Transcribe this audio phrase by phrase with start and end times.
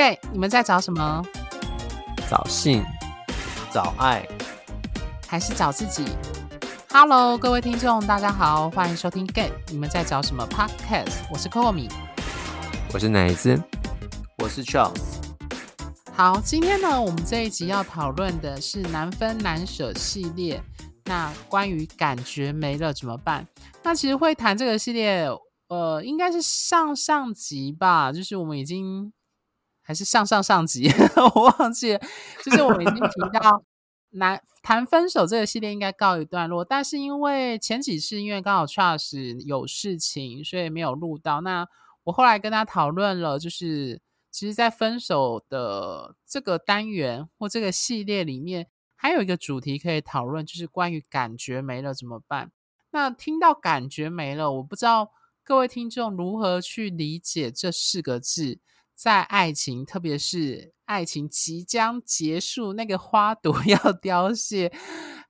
[0.00, 1.22] gay，你们在找什么？
[2.26, 2.82] 找性，
[3.70, 4.26] 找爱，
[5.26, 6.06] 还是找自己
[6.90, 11.18] ？Hello，各位听众，大家好，欢迎收听 gay，你们在找什么 Podcast？
[11.30, 11.86] 我是 Coco 米，
[12.94, 13.62] 我是奶子，
[14.38, 15.18] 我是 Charles。
[16.14, 20.62] 好，今天呢，我们这一集要讨论的是难分难舍系列。
[21.04, 23.46] 那关于感觉没了怎么办？
[23.82, 25.28] 那其实会谈这个系列。
[25.68, 29.12] 呃，应该是上上集吧，就是我们已经
[29.90, 30.88] 还是上上上集，
[31.34, 31.98] 我忘记，
[32.44, 33.60] 就是我们已经提到
[34.10, 41.40] 难谈分手这个系列应该告一段落，但是因为前几次因为刚好 Charles 有事情，所以没有录到。
[41.40, 41.66] 那
[42.04, 52.52] 我后来跟他讨论了，就是其实，在分手的这个单元或这个系列里面，还有一个主题可以讨论，就是关于感觉没了怎么办。
[52.92, 55.10] 那听到感觉没了，我不知道。
[55.42, 58.60] 各位听众，如何去理解这四个字？
[59.02, 64.70] 在爱情，特别是爱情即将结束，那个花朵 要凋谢，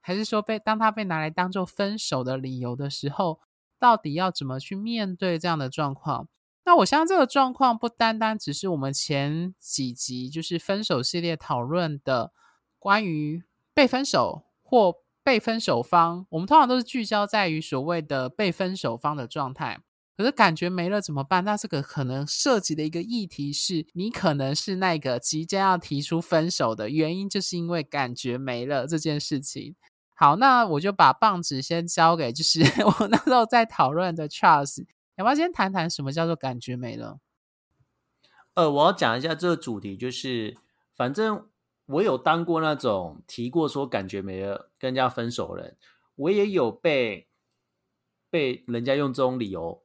[0.01, 3.39] 还是说被当它被拿来当做分手的理由的时候，
[3.79, 6.27] 到底要怎么去面对这样的状况？
[6.65, 12.33] 那我相信这个状况不单单只是我们前几集就是分手系列讨论的
[12.77, 13.41] 关于
[13.73, 19.79] 被分手或被分手方，我们通常都是聚焦在于所谓的被分手方的状态。
[20.21, 21.43] 可是感觉没了怎么办？
[21.43, 29.75] 那这个可能涉及的一个议题是，你可能是那个即将要提出分手的原因，就是因为感觉没了这件事情。
[30.13, 32.61] 好，那我就把棒子先交给，就是
[32.99, 37.19] 我那时候在讨论的 Charles，要不要先谈谈什么叫做感觉没了？
[38.53, 40.55] 呃，我要讲一下这个主题，就是
[40.95, 41.47] 反正
[41.87, 45.77] 我有当过那种提过说感觉没了跟人家分手的人，
[46.13, 47.27] 我也有被
[48.29, 49.81] 被人家用这种理由。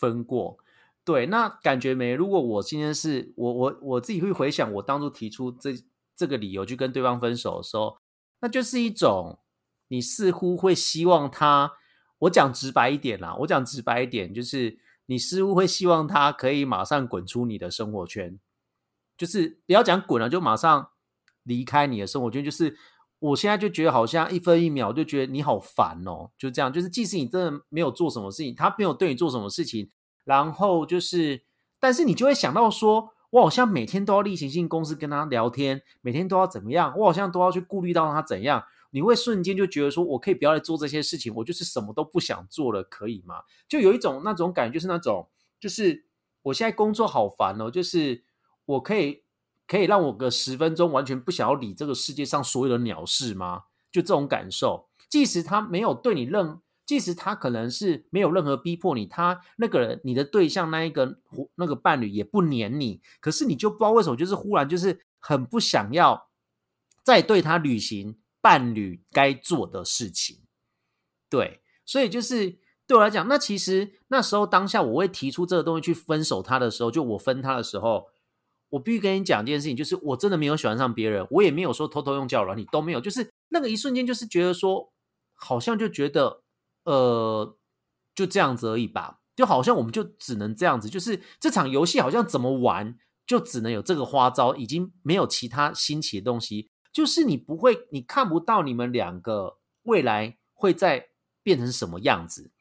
[0.00, 0.56] 分过，
[1.04, 2.14] 对，那感觉没？
[2.14, 5.74] 如果我今天是我我我自己会回想，我当初提出这
[6.16, 7.98] 这个理由去跟对方分手的时候，
[8.40, 9.38] 那就是一种
[9.88, 11.72] 你似乎会希望他，
[12.20, 18.38] 我讲直白一点啦，我讲直白一点，就是你似乎会希望他可以马上滚出你的生活圈，
[19.18, 20.90] 就是不要讲滚了，就马上
[21.42, 22.76] 离开你的生活圈，就是。
[23.20, 29.90] 我现在就觉得好像一分一秒就觉得你好烦哦，就这样，就是即使你真的没有做什么事情，他没有对你做什么事情，
[30.24, 31.42] 然后就是，
[31.78, 43.42] 但是你就会想到说，我好像每天都要例行性公司跟他聊天，每天都要怎么样，我好像都要去顾虑到他怎样，你会瞬间就觉得说，我可以不要来做这些事情，我就是什么都不想做了，可以吗？
[43.68, 45.28] 就有一种那种感觉，就是那种，
[45.60, 46.06] 就是
[46.40, 48.24] 我现在工作好烦哦，就是
[48.64, 49.24] 我可以。
[49.70, 53.62] 可以让我个十分钟完全不想要理这个世界上所有的鸟事吗？
[53.92, 61.20] 就这种感受，即使他没有对你任，即使他可能是没有任何逼迫你，他那个人你的对象那一个
[61.54, 66.28] 那个伴侣也不黏你，可是你就不知道为什么，就是忽然就是很不想要
[67.04, 70.40] 再对他履行伴侣该做的事情。
[71.28, 78.08] 对，所以就是对我来讲，那其实那时候当下我会提出这个东西去分手他的时候，就我分他的时候。
[78.70, 84.92] 我必须跟你讲一件事情，就是我真的没有喜欢上别人，我也没有说偷偷用交友软你，都没有，就是那个一瞬间，就是觉得说，
[85.34, 86.42] 好像就觉得，
[86.84, 87.58] 呃，
[88.14, 101.08] 就这样子而已吧，就好像我们就只能这样子，就是这场游戏好像怎么玩，就只能有这个花招，已经没有其他新奇的东西，就是你不会，你看不到你们两个未来会再
[101.42, 102.52] 变成什么样子，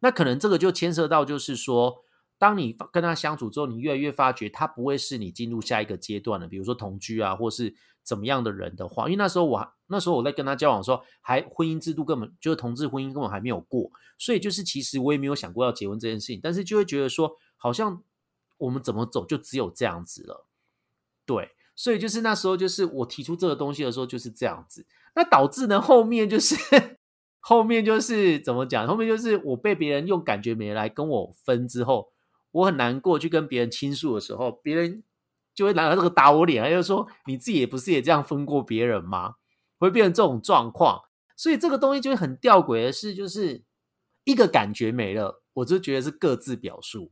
[0.00, 2.01] 那可能这个就牵涉到，就是说。
[2.42, 7.72] 当你跟他相处之后，你越来越发觉他不会是你进入下一个阶段的，比如说同居啊，或是
[8.02, 13.88] 怎么样的人的话，因为那时候我那时候我在跟他交往的时候，还婚姻制度根本就是同志婚姻根本还没有过，
[14.18, 18.02] 所以就是其实我也没有想过要结婚这件事情，但是就会觉得说，好像
[18.58, 20.44] 我们怎么走就只有这样子了，
[21.24, 26.56] 对，所以就是那时候就是我提出这个东西的时候就是这样子，那导致呢后面就是
[27.38, 32.10] 后面就是怎么讲，后面就是我被别人用感觉没来跟我分之后。
[32.52, 35.02] 我很难过，去跟别人倾诉的时候，别人
[35.54, 39.34] 就会拿这个打我脸，他就说：“你自己也不是也这样分过别人吗？”
[39.78, 41.02] 会变成这种状况，
[41.36, 43.64] 所以这个东西就会很吊诡的是，就是
[44.24, 47.10] 一个感觉没了，我就觉得是各自表述。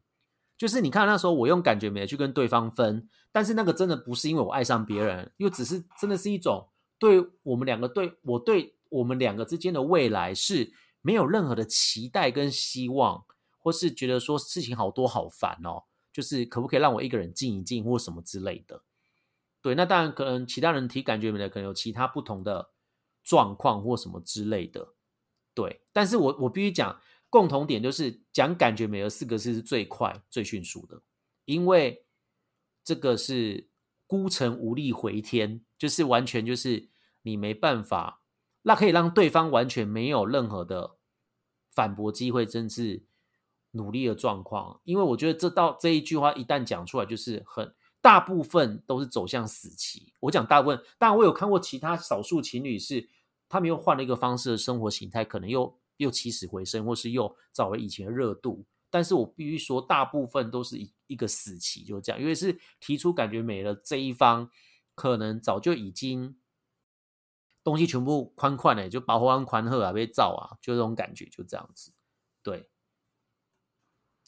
[0.57, 13.25] 就是你看那时候我用感觉没了去跟对方分，但是那个真的不是因为我爱上别人，又只是真的是一种对我们两个对我对我们两个之间的未来是没有任何的期待跟希望。
[13.61, 18.83] 或是觉得说事情好多好烦哦，就是可不可以让我一个人静一静，或什么之类的。
[19.63, 22.71] 对，那当然可能其他人提感觉没了，可能有其他不同的
[23.23, 24.95] 状况或什么之类的。
[25.55, 26.99] 对，但是我我必须讲
[27.29, 31.03] 共同点，就是讲感觉没了四个字是最快最迅速的，
[31.45, 32.07] 因为
[32.83, 33.69] 这个是
[34.07, 36.89] 孤城无力回天，就是完全就是
[37.23, 38.23] 你没办法，
[38.63, 40.97] 那可以让对方完全没有任何的
[41.71, 43.05] 反驳机会，甚至
[43.73, 44.81] 努力的状况。
[44.85, 50.13] 因为我觉得这到这一句话一旦讲出来，就是很大部分都是走向死期。
[50.21, 53.09] 我讲大部分，当然我有看过其他少数情侣是
[53.49, 58.65] 他们又换了一个方式的生活形态，可能又又起死回生，或是又找回以前的热度。
[58.93, 64.51] 但是我必须说，大部分都是一一个死期，就这样，因为是提出感觉没了这一方，
[64.97, 66.37] 可能早就已经
[67.63, 71.93] 东西全部宽宽了，就保护完宽厚啊，被造啊，就这种感觉，就这样子。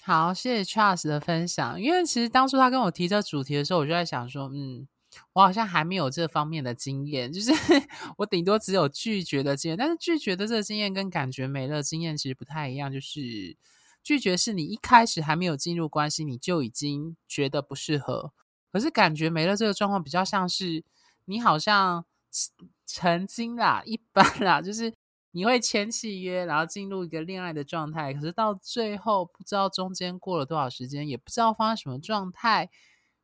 [0.05, 1.81] 好，谢谢 Charles 的分享。
[1.81, 4.89] 因为其实当初他跟我提这主题的时候，我就在想说，嗯，
[5.35, 7.53] 我好像还没有这方面的经验，就是
[8.19, 13.57] 我顶多只有拒绝的经验，但是拒绝的这个经验跟感觉没了经验其实不太一样，就是。
[14.05, 18.33] 拒绝是你一开始还没有进入关系，你就已经觉得不适合。
[18.73, 20.83] 可是感觉没了，这个状况比较像是
[21.27, 22.05] 你好像
[22.85, 24.93] 曾经啦，一般啦，就是
[25.33, 28.15] 你会签契约，然后进入一个恋爱的状态。
[28.15, 32.71] 可是到最后，不知道中间过了多少时间，也不知道发生什么状态，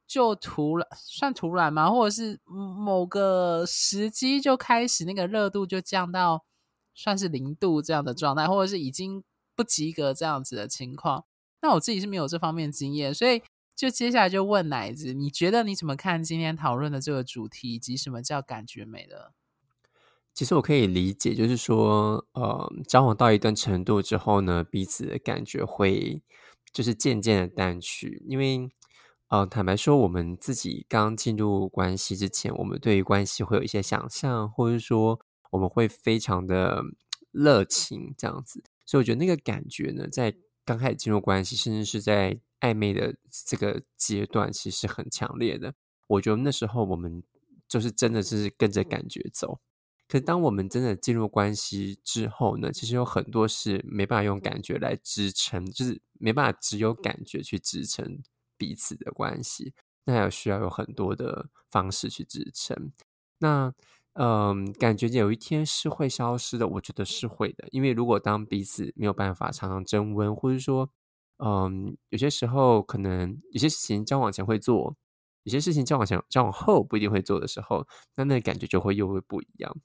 [0.07, 1.91] 就突然算突然吗？
[1.91, 6.45] 或者是某个时机就开始那个热度就降到
[6.95, 9.23] 算是零度这样的状态，或者是已经。
[9.59, 11.25] 不及格这样子的情况，
[11.63, 13.43] 那我自己是没有这方面经验，所以
[13.75, 19.33] 就接下来就问奶子，你觉得你怎么看今天讨论的这个主题，以及什么叫感觉美了？
[20.39, 26.23] 其实我可以理解，就是说，呃，交往到一段程度之后呢，彼此的感觉会
[26.73, 28.71] 就是渐渐的淡去，因为，
[29.31, 35.19] 呃，坦白说，我们自己刚进入关系之前，我们对于关系会有一些想象，或者说
[35.51, 36.85] 我们会非常的
[37.33, 38.63] 热情这样子。
[38.87, 40.33] 所以我觉得那个感觉呢，在
[40.65, 45.75] 刚开始进入关系，甚至是在暧昧的这个阶段，其实很强烈的。
[46.07, 47.25] 我觉得那时候我们
[47.67, 49.59] 就是真的是跟着感觉走。
[50.09, 58.21] 可是当我们真的进入关系之后呢，其实有很多是没办法用感觉来支撑，就是没办法只有感觉去支撑
[58.57, 59.75] 彼此的关系。
[60.05, 62.93] 那还有需要有很多的方式去支撑。
[63.39, 63.73] 那。
[64.21, 67.69] 嗯，感觉有一天是会消失的，我觉得是会的。
[67.71, 70.91] 因为如果当彼此没有办法常常增温，或者说，
[71.37, 74.97] 嗯，有些时候可能有些事情交往前会做，
[75.45, 79.77] 有些事情交往前交往后不一定会做的时候，那那感觉就会又会不一样。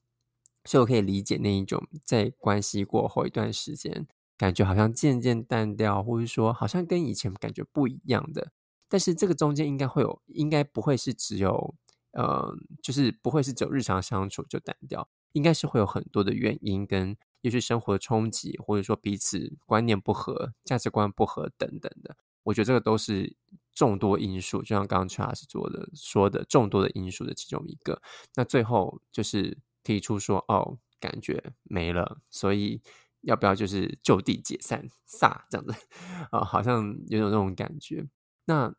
[0.66, 4.08] 所以我可以理解那一种在关系过后一段时间，
[4.38, 8.52] 感觉好像渐渐淡掉，或者说好像跟以前感觉不一样的。
[8.88, 11.76] 但是这个中间应该会有，应该不会是只有。
[12.16, 22.16] 呃，就是不会是只有日常相处就淡掉，应该是会有很多的原因，跟也许生活的冲击，或者说彼此观念不合、价值观不合等等的。
[22.44, 23.36] 我觉得这个都是
[23.74, 28.00] 众多因素，就像刚刚 Charles 做的说的众多的因素的其中一个。
[28.36, 32.82] 那最后就是提出说，哦，感觉没了，所以
[33.22, 35.74] 要不要就是就地解散，撒这样子
[36.32, 38.08] 啊、 好像有种那种感觉。
[38.46, 38.74] 那。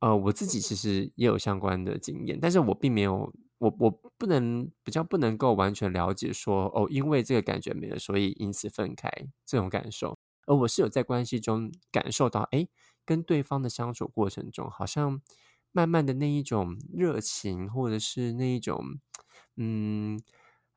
[0.00, 9.10] 呃，我自己其实也有相关的经验，但是我并没有，我我不能比较不能够完全了解说，哦，因为这个感觉没了，所以因此分开
[9.44, 10.16] 这种感受。
[10.46, 12.68] 而我是有在关系中感受到，哎，
[13.04, 15.20] 跟对方的相处过程中，好像
[15.72, 19.00] 慢慢的那一种热情，或者是那一种，
[19.56, 20.22] 嗯，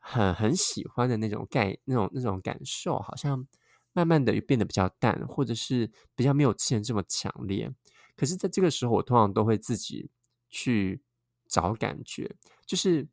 [0.02, 3.48] 很很喜欢的那种概那种那种感受，好像
[3.94, 7.72] 慢慢的变得比较淡，或者是比较没有之前这么强烈。
[8.18, 10.10] 可是，在这个时候，我通常都会自己
[10.50, 11.02] 去
[11.48, 13.08] 找感觉，就是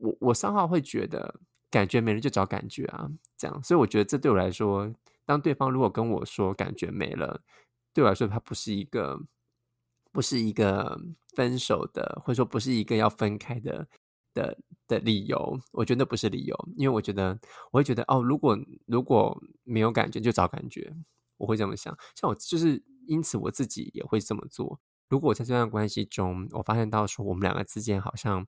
[0.00, 3.62] 我我三号会觉得感觉没了就找感觉啊，这样。
[3.62, 4.92] 所以我觉得这对我来说，
[5.24, 7.42] 当对方如果跟我说感觉没了，
[7.92, 9.20] 对我来说，它不是一个
[10.12, 10.98] 不是一个
[11.34, 13.86] 分手的，或者说不是一个要分开的
[14.34, 15.58] 的的理由。
[15.72, 17.38] 我觉得那不是理由，因为我觉得
[17.72, 20.92] 我会觉得哦，如果如果没有感觉，就找感觉，
[21.38, 21.96] 我会这么想。
[22.14, 22.82] 像我就是。
[23.06, 24.80] 因此，我自己也会这么做。
[25.10, 28.46] 如果我在这段关系中，我发现到说我们两个之间好像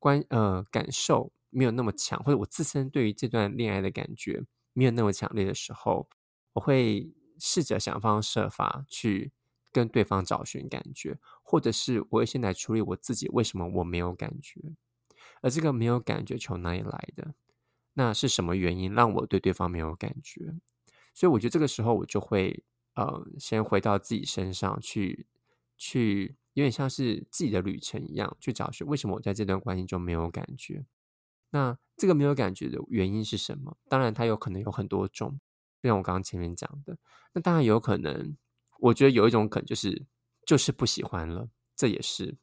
[0.00, 6.08] 关呃感受没有那么强，或者我自身对于这段恋爱的感觉没有那么强烈的时候，
[6.54, 9.30] 我会试着想方设法去
[9.70, 14.60] 跟对方找寻感觉，或者是我会先来处理我自己为什么我没有感觉，
[15.42, 17.34] 而这个没有感觉从哪里来的？
[17.92, 20.54] 那是什么原因让我对对方没有感觉？
[21.12, 22.64] 所以我觉得这个时候我就会。
[22.94, 25.26] 呃，先回到自己身上去，
[25.78, 30.84] 去有点像是自己的旅程一样，去找寻为什么我在这段关系中没有感觉。
[31.48, 33.78] 那这个没有感觉的原因是什么？
[33.88, 35.40] 当然，它有可能有很多种，
[35.82, 36.98] 就像我刚刚前面讲的。
[37.32, 38.36] 那当然有可能，
[38.78, 40.04] 我觉得有一种可能就是
[40.46, 42.36] 就是不喜欢了，这也是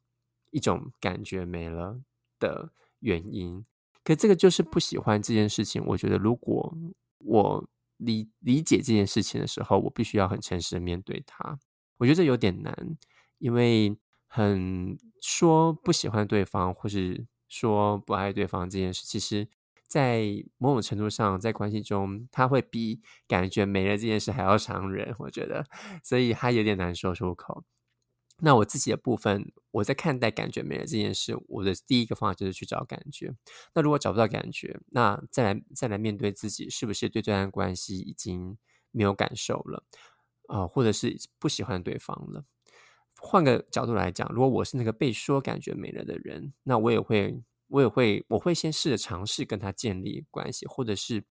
[0.49, 2.01] 一种感觉没了
[2.39, 3.63] 的原因。
[4.03, 5.83] 可这个就是不喜欢这件事情。
[5.85, 6.73] 我觉得，如果
[7.19, 11.59] 我理理解这件事情的时候，我必须要很诚实的面对它。
[11.97, 12.97] 我觉得这有点难，
[13.37, 13.95] 因为
[14.27, 19.47] 很说不喜欢对方，或是说不爱对方这件事，其实，
[19.85, 20.23] 在
[20.57, 25.13] 某种程度上，在关系中，他会比感觉没了这件事还要伤人。
[25.19, 25.65] 我觉得，
[26.03, 27.63] 所以他有点难说出口。
[28.41, 33.35] 那我自己的部分，我在看待感觉没了这件事，我的第一个方法就是去找感觉。
[33.73, 38.57] 那如果找不到感觉，那再来再来面对自己，是不是对这段关系已经
[38.91, 39.83] 没有感受了
[40.47, 42.43] 啊、或者是不喜欢对方了？
[43.21, 51.25] 换个角度来讲，如果我是那个被说感觉没了的人，那我也会，我也会，我会先试着尝试跟他建立关系，或者是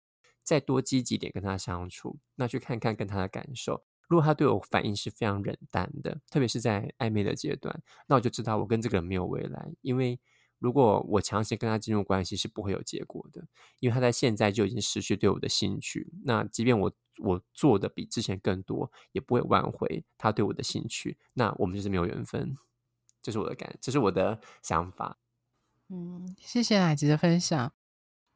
[0.43, 3.85] 再多积极点跟他相处，那去看看跟他的感受。
[4.07, 9.71] 如果他对我反应是非常冷淡的，特别是在暧昧的阶段，那我就知道我跟这个人没有未来。
[9.81, 10.19] 因为
[10.59, 13.45] 如果我强行跟他进入关系，是不会有结果的。
[13.79, 16.07] 因为他在现在就已经失去对我的兴趣。
[16.23, 21.17] 那即便我我做的比之前更多，也不会挽回他对我的兴趣。
[21.33, 22.55] 那我们就是没有缘分。
[23.21, 25.17] 这是我的感，这是我的想法。
[25.89, 27.73] 嗯，谢谢奶子的分享。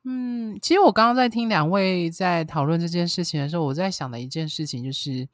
[0.03, 5.29] 嗯，其实我刚刚在听两位在讨论这件事情的时候，我在想的一件事情就是。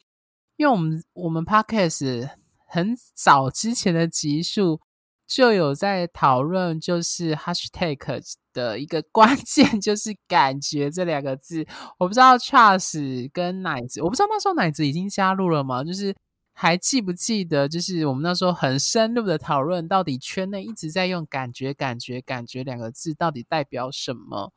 [0.58, 2.30] 因为我们我们 Podcast
[2.68, 4.80] 很早之前的集数
[5.28, 11.66] 就有在讨论，就是 Hashtag 的一个关键 就是“感觉”这两个字。
[11.98, 15.84] 我不知道 Charles 跟奶子，我不知道那时候奶子已经加入了吗？
[15.84, 16.16] 就是
[16.54, 17.68] 还记不记得？
[17.68, 24.54] 就是我们那时候很深入的讨论，到底圈内一直在用“感觉”“感觉”“感觉”两个字到底代表什么？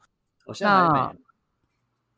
[0.47, 1.19] 好像还没。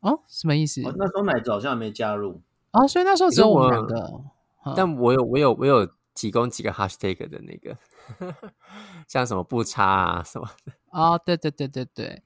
[0.01, 0.81] 哦，什么意思？
[0.97, 2.41] 那时候奶子好像还没加入。
[2.71, 4.21] 哦，所以那时候只有我们两个，
[4.75, 7.77] 但我有我有我有提供几个 hashtag 的那个，
[9.07, 10.73] 像什么不差啊什么的。
[10.91, 12.23] 哦，对对对对对。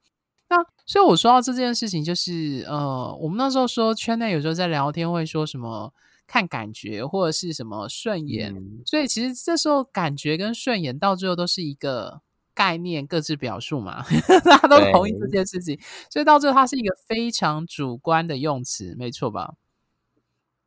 [0.48, 5.92] 那所以我说到这件事情，就是呃，我们那时候说圈内有时候在聊天会说什么
[6.28, 12.22] 看感觉或者是什么顺眼，嗯、所以其实这时候感觉跟顺眼到最后都是一个
[12.54, 14.04] 概念，各自表述嘛，
[14.46, 15.80] 大家都同意这件事情，
[16.12, 19.56] 所以到最后它是一个非常主观的用词，没错吧？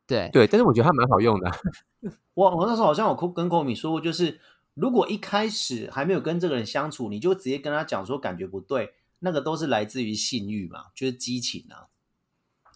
[0.08, 1.50] 对对，但是我觉得它蛮好用的。
[2.32, 4.40] 我我那时候好像有跟 Komi 说过，就是
[4.72, 11.92] 如果一开始还没有跟这个人相处，你就直接跟他讲说感觉不对，那个都是来自于性欲嘛，就是激情啊，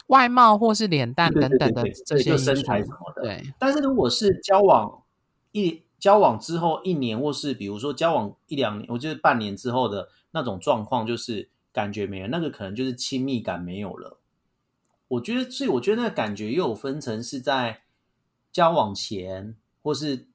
[0.08, 3.22] 外貌或是脸蛋等等的这些身材什么的。
[3.22, 5.02] 对，但是如果是交往
[5.52, 14.18] 一交往之后一年，或是比如说交往一两年，我就是半年之后的那种状况，就是感觉没有，那个可能就是亲密感没有了。
[15.12, 17.82] 我觉得，所以我觉得那个感觉又有分成是在
[18.50, 20.26] 交往前，或是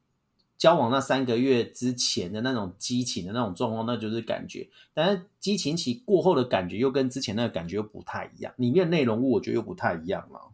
[0.56, 4.70] 交往那三个月之前的那种激情的那种状况，那就是感觉。
[4.94, 10.52] 但是激情期过后的感觉又跟之前那个感觉又不太一样，里面内容物我觉得又不太一样了。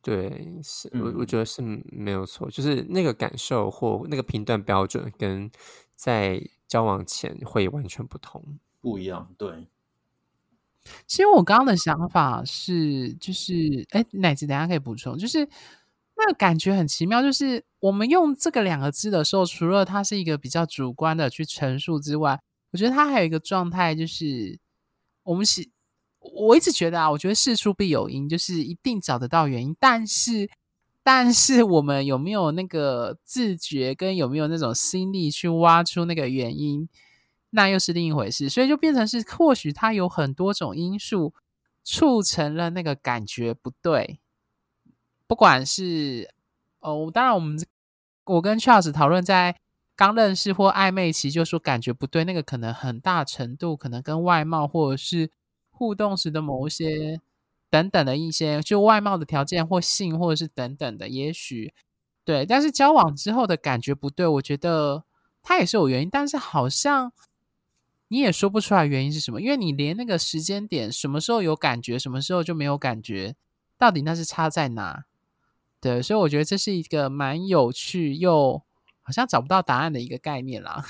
[0.00, 5.50] 对，是我我觉得是没有错，就是那个感受或那个评断标准跟
[5.96, 9.66] 在交往前会完全不同，不一样，对。
[11.06, 15.38] 其实我刚刚的想法是，就是，哎，奶子，等下可以补充，就是
[16.16, 22.40] 那个感觉很奇妙，就是我们用这个两个字的时候，除了它是一个比较主观的去陈述之外，
[22.72, 24.58] 我觉得它还有一个状态，就是
[25.22, 25.68] 我们是，
[26.18, 30.48] 我一直觉得啊，我觉得事出必有因，就是一定找得到原因，但是，
[31.02, 36.88] 但是我们有没有那个自觉，跟有没有那种心力去挖出那个原因？
[37.56, 41.32] 那又是另一回事，所以就变成是，或许它有很多种因素
[41.82, 44.20] 促成了那个感觉不对。
[45.26, 46.30] 不管是
[46.80, 47.58] 哦，当然我们
[48.24, 49.56] 我跟 Charles 讨论在
[49.96, 55.30] 刚认识或暧昧期，就说感觉不对，那个可能很大程度可能跟外貌或者是
[55.70, 57.18] 互动时的某一些
[57.70, 61.72] 等等的一些，就外貌的条件或性或者是等等的，也许
[62.22, 62.44] 对。
[62.44, 65.04] 但是交往之后的感觉不对，我觉得
[65.42, 67.14] 它也是有原因，但是好像。
[68.08, 73.34] 你也说不出来原因是什么，因为你连那个时间点，什么时候有感觉，什么时候就没有感觉，
[73.76, 75.04] 到底那是差在哪？
[75.80, 78.62] 对，所以我觉得这是一个蛮有趣又
[79.02, 80.84] 好像找不到答案的一个概念啦。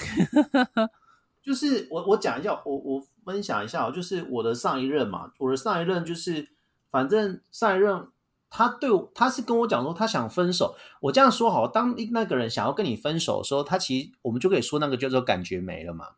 [1.43, 6.49] 就是我我讲一下，我我分享一下，就是我的上一任嘛，我的上一任就是，
[6.91, 8.09] 反正上一任
[8.51, 10.77] 他对，他是跟我讲说他想分手。
[11.01, 16.11] 我这样说好，当那个人想要跟你分手的时候，他其实我们就可以说那个叫做感觉没了嘛。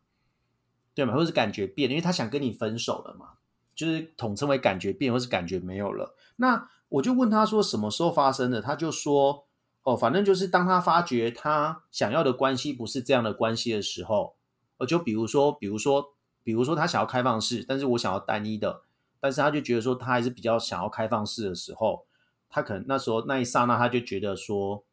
[0.99, 3.35] 对嘛，或是感觉变，因为他想跟你分手了嘛，
[3.73, 6.13] 就是统称为感觉变，或是感觉没有了。
[6.35, 9.45] 那我就问他说什么时候发生的，他就说，
[9.83, 14.35] 哦、哦，反正就是当他发觉他想要的关系不是这样的关系的时候，
[14.77, 16.13] 呃，就比如说，比如说，
[16.43, 18.81] 比如说他想要开放式，但是我想要单一的，
[19.21, 22.05] 但是他就觉得说他还是比较想要开放式的时候，
[22.49, 24.83] 他可能那时候那一刹那他就觉得说，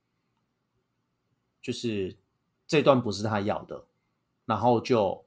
[1.61, 2.17] 就是
[2.67, 3.85] 这段不是他要的，
[4.45, 5.25] 然后就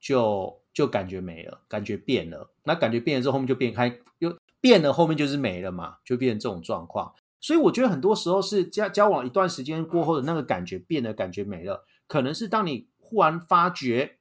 [0.00, 7.14] 就就感觉没了，感觉变了，那感觉变了之后，后面就变开，又变了，后面就是没了嘛，就变成这种状况。
[7.40, 14.18] 所以我觉得很多时候是交交往一段时间过后的那个感觉变了，感觉没了，可能是当你忽然发觉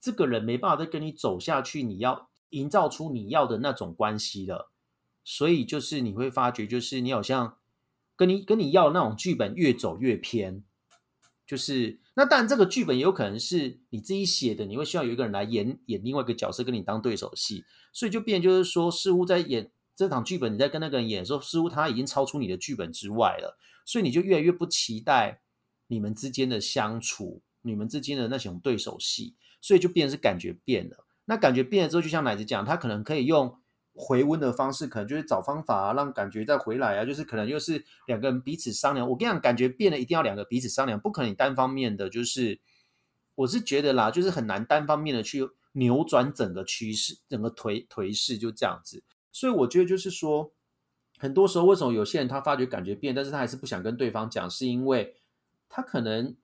[0.00, 4.70] 这个人没办法再跟你走下去，你要营造出你要的那种关系了，
[5.24, 7.56] 所以就是你会发觉，就是你好像
[8.16, 10.62] 跟你跟你要那种剧本越走越偏，
[11.46, 19.70] 就是那当然这个剧本也有可能是你自己写的，你会需要有一个人来演演另外一个角色跟你当对手戏，所以就变就是说似乎在演。
[19.96, 25.40] 这场剧本你在跟那个人演的时候，似乎他已经超出你的剧本之外了，所以你就越来越不期待
[25.88, 31.06] 你们之间的相处，你们之间的那种对手戏，所以就变是感觉变了。
[31.26, 33.58] 那感觉变了之后，就像奶子讲，他可能可以用
[33.92, 39.08] 回温的方式，可能就是找方法啊，让感觉再回来啊，就是可能又是两个人彼此商量。
[39.08, 42.08] 我跟你讲，感觉变了，一定要两个彼此商量，不可能单方面的。
[42.08, 42.60] 就是
[43.34, 49.02] 我是觉得啦，就是很难单方面的去扭转整个趋势，整个颓颓势就这样子。
[49.32, 50.52] 所以我觉得就是说，
[51.18, 55.16] 很多时候为什么有些人他发觉感觉变，但是他还是不想跟对方讲，是因为
[55.68, 56.36] 他可能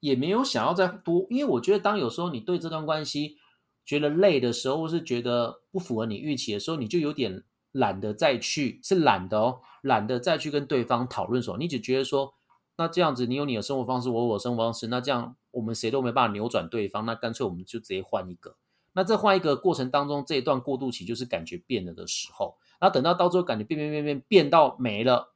[0.00, 1.26] 也没有想要再多。
[1.30, 3.38] 因为我觉得，当有时候你对这段关系
[3.86, 11.56] 觉得累的时候，或是觉得不符合你预期的时候，你就有点懒得再去，是懒得哦，懒得再去跟对方讨论什么。
[11.58, 12.34] 你只觉得说，
[12.76, 18.56] 那这样子，你有你的生活方式，我有我的生活方式，那这样我们谁都没办法扭转对方，那干脆我们就直接换一个。
[18.92, 22.56] 那这换一个过程当中，这一段过渡期就是感觉变了的时候。
[22.80, 25.34] 然后等到到最后感觉变变变变变到没了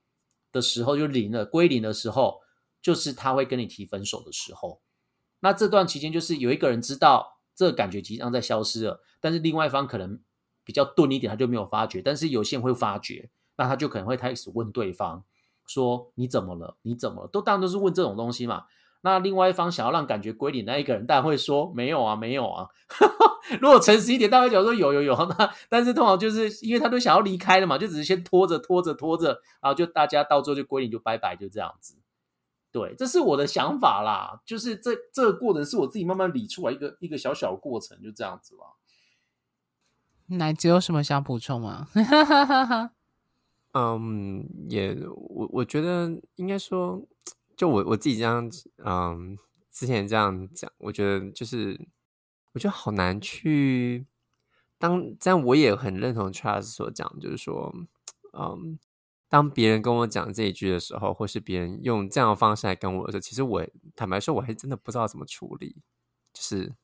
[0.51, 2.41] 的时候，就零了归零的时候，
[2.83, 4.81] 就是他会跟你提分手的时候。
[5.41, 10.19] 那这段期间就是有一个人知道这个感觉即将在消失了，但是另外一方可能
[10.65, 12.01] 比较钝一点，他就没有发觉。
[12.01, 15.23] 但是有些人会发觉，那他就可能会开始问对方
[15.67, 16.79] 说：“你怎么了？
[16.81, 18.65] 你怎么了？”都当然都是问这种东西嘛。
[19.03, 22.67] 那另外一方想要让感觉归零，那一个人当然会说：“没有啊，没有啊。
[23.61, 25.15] ”如果诚实一点，大概讲说有有有。
[25.39, 29.29] 那 但是通常就是因为他都想要离开了嘛，就只是先拖着拖着拖着，
[29.61, 32.00] 然后就大家到最后就归零，就拜拜，就这样子。
[32.73, 34.41] 对，这是我的想法啦。
[34.45, 38.65] 就是这这个过程是我自己慢慢理出来一个一个小小过程，就这样子吧。
[40.27, 41.89] 奶子有什么想补充吗？
[43.75, 47.07] 嗯，也我我觉得应该说。
[47.57, 48.51] 就我我自己这样，
[48.87, 49.37] 嗯，
[49.71, 51.79] 之前这样讲，我觉得就是，
[52.53, 54.07] 我觉得好难去
[54.79, 57.71] 当，但我也很认同 Charles 所讲，就是说，
[58.33, 58.79] 嗯，
[59.31, 63.67] 当别人跟我讲这一句的时候，或是别人用这样的方式来跟我的时候，其实我
[63.97, 65.77] 坦白说，我还真的不知道怎么处理，
[66.35, 66.75] 就是，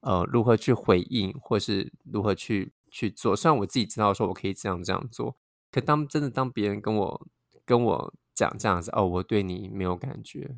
[0.00, 3.36] 呃，如何去回应，或是如何去去做。
[3.36, 5.36] 虽然我自己知道说我可以这样这样做，
[5.70, 7.28] 可当真的当别人跟我
[7.64, 8.14] 跟我。
[8.34, 10.56] 讲这样子哦，我对你没有感觉，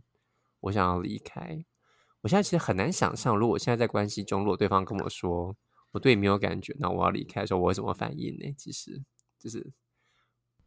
[0.60, 1.64] 我想要离开。
[2.20, 5.56] 我现在其实很难想象，如果现在在关系中，如果对方跟我说
[5.90, 8.54] 我对你没有感觉，那我要离开的时候，我会怎么反应呢？
[8.56, 9.02] 其实
[9.40, 9.72] 就是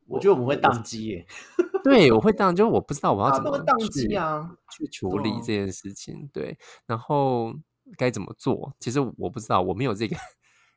[0.07, 1.27] 我，我觉得我们会宕机耶。
[1.83, 6.29] 对，我会宕，就是我不知道我要怎么去当机啊，去处理这件事情。
[6.33, 7.53] 对，然后
[7.97, 8.73] 该怎么做？
[8.79, 10.15] 其实我不知道，我没有这个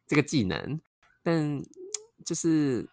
[0.07, 0.81] 这个技能，
[1.23, 1.63] 但
[2.25, 2.89] 就是。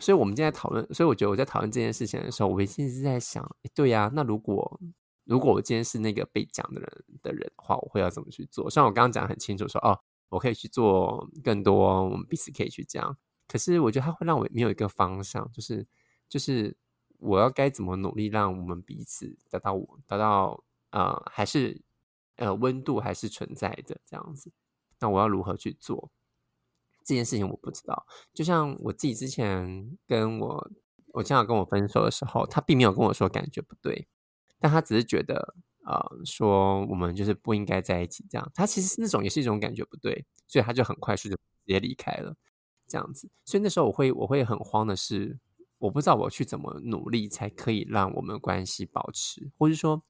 [0.00, 4.80] 所以我们今天在讨论，所以我觉得我在讨论这件事情的时候，我一直是在想，对呀，那如果
[5.24, 8.70] 如果我今天是那个被讲的人的人的话，我会要怎么去做？
[8.70, 9.98] 虽然我刚刚讲得很清楚说，说哦，
[10.28, 13.18] 我可以去做更多，我们彼此可以去讲。
[13.48, 15.86] 可是我觉得它会让我没有一个方向，就是
[16.28, 16.76] 就是
[17.18, 21.80] 我要该怎么努力，让我们彼此得到我得到呃，还是
[22.36, 24.52] 呃温度还是存在的这样子。
[25.00, 26.10] 那我要如何去做？
[27.04, 30.70] 这件事情我不知道，就像我自己之前跟我
[31.14, 34.06] 我前男友跟我分手的时候，他并没有跟我说感觉不对，
[34.58, 35.54] 但他只是觉得
[35.86, 38.52] 呃说我们就是不应该在一起这样。
[38.54, 42.36] 他其实那种也是一种感觉不对，所以他就很快速就直接离开了
[42.88, 43.28] 这样子。
[43.44, 45.38] 所以那时候我会我会很慌的是，
[45.78, 50.02] 我不知道我去怎么努力才可以让我们关系保持，或者说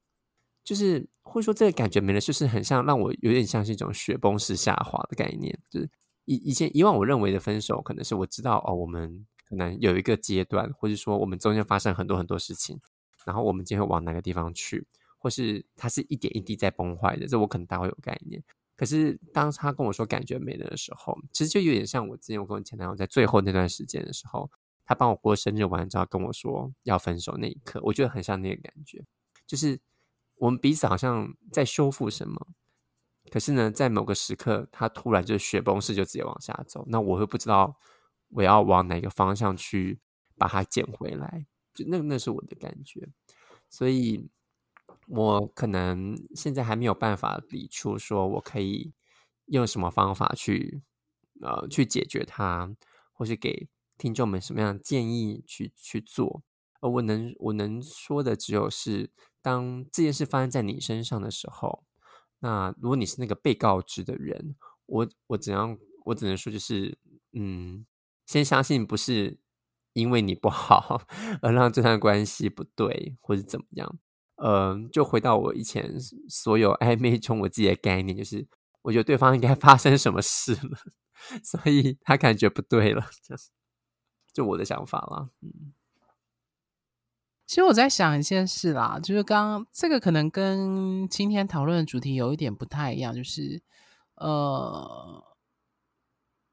[0.62, 5.90] 就是或者说这个感觉没了，就是很像让我有点像是一种雪崩式下滑的概念，就是。
[6.30, 12.78] 以以前以往我认为的分手，可能是我知道哦，我们可能有一个阶段，或者说我们中间发生很多很多事情，
[13.24, 14.86] 然后我们今天会往哪个地方去，
[15.16, 18.44] 或是它是一点一滴在崩坏的，这我可能大概有概念。
[18.78, 24.48] 可是当他跟我说感觉没了的时候，其实就有点像我之前我跟我前男友在最后那段时间的时候，
[24.84, 29.04] 他帮我过生日完之后跟我说要分手那一刻，我觉得很像那个感觉，
[29.44, 29.80] 就是
[30.36, 32.46] 我们彼此好像在修复什么，
[33.32, 37.76] 可是呢，在某个时刻，他突然就雪崩式就直接往下走，那我会不知道
[38.28, 39.98] 我要往哪个方向去
[40.36, 43.08] 把它捡回来，就那那是我的感觉，
[43.68, 44.30] 所以
[45.08, 48.92] 我可能现在还没有办法理出说我可以
[49.46, 50.82] 用什么方法去
[51.40, 52.74] 呃去解决它，
[53.12, 53.68] 或是给。
[53.98, 56.44] 听众们什么样的建议去去做？
[56.80, 59.10] 而我能我能说的只有是，
[59.42, 61.82] 当这件事发生在你身上的时候，
[62.38, 64.54] 那如果你是那个被告知的人，
[64.86, 65.76] 我我怎样？
[66.04, 66.96] 我只能说就是，
[67.32, 67.84] 嗯，
[68.24, 69.40] 先相信不是
[69.94, 71.02] 因为你不好
[71.42, 73.98] 而让这段关系不对，或者怎么样。
[74.38, 75.94] 呃，就回到我以前
[76.28, 78.46] 所有暧昧中我自己的概念，就是
[78.82, 80.78] 我觉得对方应该 发生什么事了，
[81.44, 83.50] 所以他感觉不对了，就是。
[84.30, 85.72] 就我的想法啦，嗯，
[87.44, 93.60] 其实我在想一件事啦，就是刚刚这个可能跟今天讨论的主题有一点不太一样，就是
[94.14, 95.24] 呃，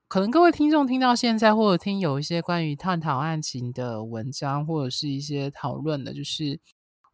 [0.07, 6.59] 可能各位听众听到现在，或者听有一些关于探讨案情的文章，或者是一些讨论的，就是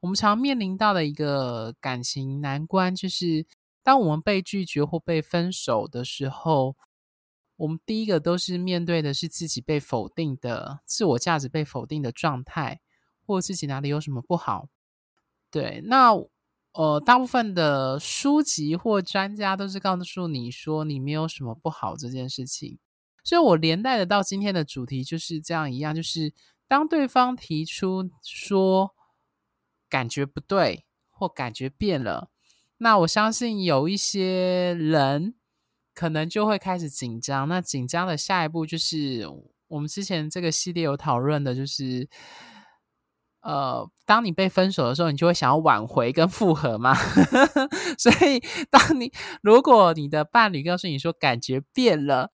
[0.02, 3.48] 我们常面临到的一个感情难关，就是
[3.82, 6.76] 当我们被拒绝或被分手的时候。
[7.58, 12.82] 我们第一个都是面对的是自己被否定的自我价值被否定的状态，
[13.24, 14.68] 或自己哪里有什么不好。
[15.52, 16.12] 对，那
[16.74, 22.80] 呃，大部分的书籍或专家都是告诉你说你没有什么不好这件事情。
[23.24, 26.34] 所以我连带的到今天的主题就是这样一样，就是
[26.68, 28.96] 当对方提出说
[29.92, 32.32] 感觉不对或感觉变了，
[32.78, 35.36] 那我相信有一些人。
[35.94, 39.28] 可能就会开始紧张，那紧张的下一步就是
[39.68, 42.08] 我们之前这个系列有讨论的，就是
[43.42, 46.96] 呃，当你被分手的时候，你就会想要挽回跟复合嘛。
[48.00, 49.12] 所以，当你
[49.44, 52.32] 如果你的伴侣告诉你说感觉变了，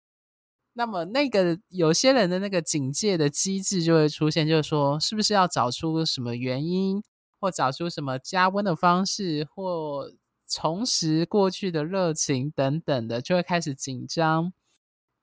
[0.74, 7.02] 那么那个有些人的那个警戒的机制就会出现，就是说是不是要找出什么原因，
[7.46, 10.12] 或找出什么加温的方式，或。
[10.48, 14.54] 重拾过去的热情等等的，就会开始紧张。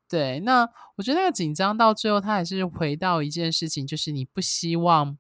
[0.09, 5.17] 对，那我觉得那个紧张到最后，他还是回到一件事情，就是你不希望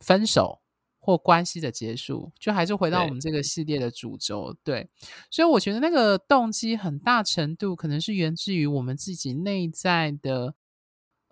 [0.00, 0.60] 分手
[0.98, 4.52] 或关系的结束，就还是回到我们这个系列的主轴。
[4.64, 4.90] 对，对，
[5.30, 10.56] 所以我觉得那个动机很大程度可能是源自于我们自己内在的，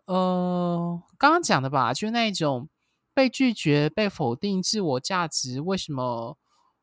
[0.04, 2.68] 呃，刚刚讲的吧，就那一种
[3.20, 6.38] 被拒绝、被否定、自我价值为什么？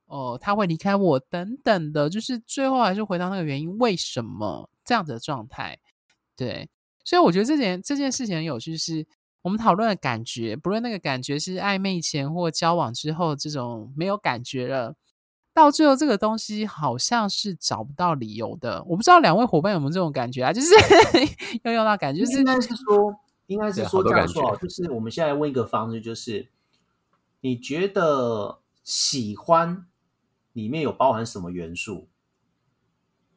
[0.06, 5.80] 哦、呃，他会离开我等等的，就是最后还是回到那个原因，为什么这样子的状态？
[6.36, 6.70] 对，
[7.04, 9.08] 所以我觉得这件这件事情很有趣，是
[9.42, 14.96] 我们讨论的感觉，不论那个感觉是暧昧前或交往之后，这种没有感觉了，
[15.56, 18.84] 到最后这个东西好像是找不到理由的。
[18.84, 20.54] 我不知道两位伙伴有没有这种感觉啊？
[20.54, 20.70] 就是
[21.66, 23.14] 要用到感觉，就是应该是说，
[23.48, 26.48] 应该是说这样说，就是我们现在问一个方式，就是
[27.42, 29.86] 你觉得喜欢。
[30.54, 32.08] 里面有包含什么元素？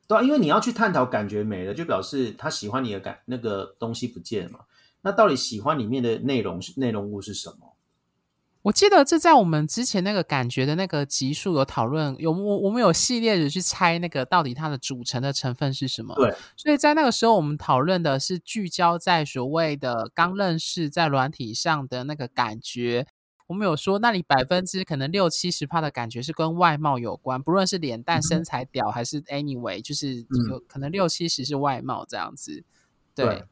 [0.09, 4.61] 对啊，因为你要去探讨感觉没了，就表示他喜欢你的感那个东西不见了嘛。
[5.03, 7.70] 那到底喜欢里面的内容是内容物是什么？
[8.63, 16.15] 我记得这在我们之前那个感觉的那个集数有讨论，有我我们有系列的去猜那个到底它的组成的成分是什么？
[16.15, 23.07] 对，所以在那个时候我们讨论的是聚焦在所谓的刚认识在软体上的那个感觉。
[23.47, 32.63] 我们有说，那里百分之可能六七十趴的感觉是跟外貌有关，不论是脸蛋、身材、屌，还是 anyway，就是有可能六七十是外貌这样子。
[33.13, 33.45] 对，对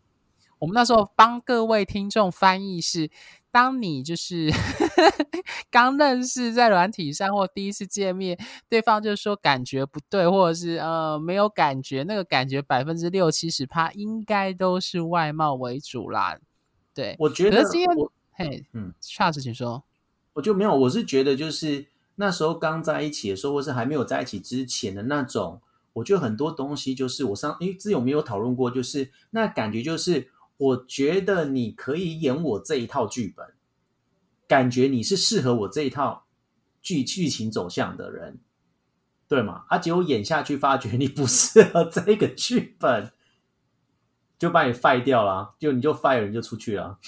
[0.60, 3.10] 我们那时候帮各位听众翻译是：
[3.50, 4.50] 当你就是
[5.70, 16.38] 刚认识在软体上或第一次见面，对方就说感觉不对，或者是呃没有感觉，那个感觉百分之六七十趴应该都是外貌为主啦。
[16.94, 17.88] 对，我觉得今天
[18.32, 19.84] 嘿，嗯，Charles 请说。
[20.34, 25.60] 我就没有，我是觉得就是那时候刚在一起的时候，或是还没有在一起之前的那种，
[25.94, 33.54] 我觉得很多东西就是我上，因为之前有没有讨论过，就是那感觉就是，我觉得你可以演我这一套剧本，
[34.46, 36.26] 感觉你是适合我这一套
[36.82, 38.38] 剧剧情走向的人，
[39.26, 39.64] 对吗？
[39.68, 43.12] 啊，结果演下去，发觉你不适合这个剧本，
[44.38, 46.98] 就把你 fire 掉了，就你就 fire 人就出去了。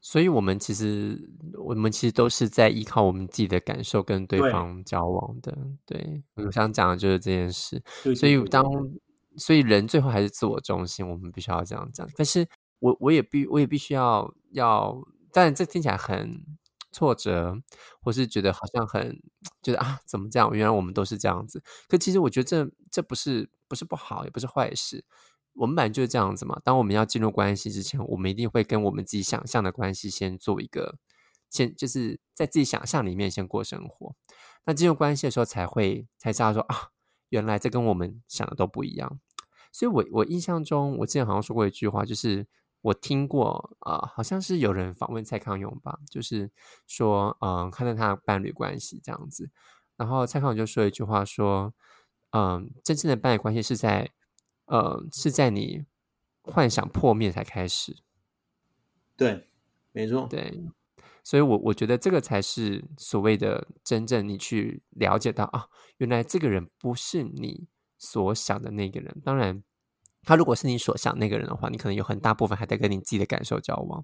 [0.00, 5.56] 所以，我们其实，我们其实都是在依靠我们自己的感受跟对方交往的。
[5.86, 7.82] 对，对我想讲的就是这件事。
[8.14, 8.62] 所以，当
[9.36, 12.08] 所以人最后还是自我中心，我们必须要这样讲。
[12.16, 14.96] 但是，我我也必我也必须要要，
[15.32, 16.40] 但这听起来很
[16.92, 17.60] 挫折，
[18.00, 19.20] 或是觉得好像很
[19.62, 20.50] 觉得啊，怎么这样？
[20.52, 21.62] 原来我们都是这样子。
[21.88, 25.04] 可其实我觉得这这不是不是不好，也不是坏事。
[25.54, 26.60] 我们本来就是这样子嘛。
[26.64, 30.98] 当我们要进入关系之前，我们一定会跟我们自己想象的关系先做一个，
[31.48, 34.14] 先就是在自己想象里面先过生活。
[34.64, 36.90] 那进入关系的时候，才会才知道说啊，
[37.28, 39.20] 原来这跟我们想的都不一样。
[39.74, 42.46] 所以我我印象中，我之前好像说过一句话，就是。
[42.84, 46.50] 我听过啊、呃，好像是有人访问蔡康永吧，就是
[46.86, 49.48] 说，嗯、呃，看到他的伴侣关系这样子，
[49.96, 51.72] 然后蔡康永就说一句话，说，
[52.32, 54.10] 嗯、呃，真正的伴侣关系是在，
[54.66, 55.86] 呃，是在你
[56.42, 57.96] 幻想破灭才开始。
[59.16, 59.48] 对，
[59.92, 60.62] 没错，对，
[61.22, 67.66] 所以我我觉得这个才是所谓的真正你去了解到啊，原来这个人不是你
[68.04, 69.64] 所想的那个人，当然。
[70.26, 74.02] 他如果是你所想那个人的话，你可能有很大部分还在跟你自己的感受交往。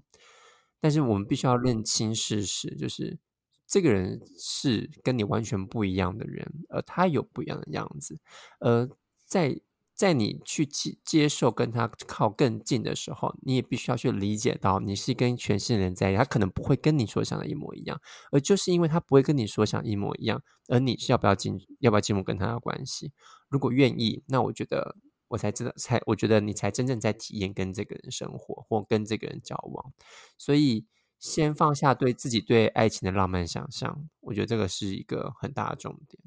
[0.79, 3.17] 但是我们必须要认清事实，就是
[3.65, 8.19] 这个人是跟你完全不一样的人，而他有不一样的样子。
[8.59, 8.87] 而
[9.25, 9.59] 在
[9.95, 17.99] 在你去接接受跟他靠更近的时候，你也必须要去理解到，你是跟全新的人在一，他可能不会跟你所想的一模一样。
[18.31, 23.11] 而就是因为他不会跟你所想一模一样，而你是要不要进要不要进入跟他的关系？
[23.51, 24.95] 如果愿意，那我觉得。
[25.31, 29.93] 我才知道，才我觉得你才真正在体验跟这个人生活，或跟这个人交往。
[30.37, 30.85] 所以，
[31.19, 36.21] 先放下对自己对爱情的浪漫想象，我觉得这个是一个很大的重点。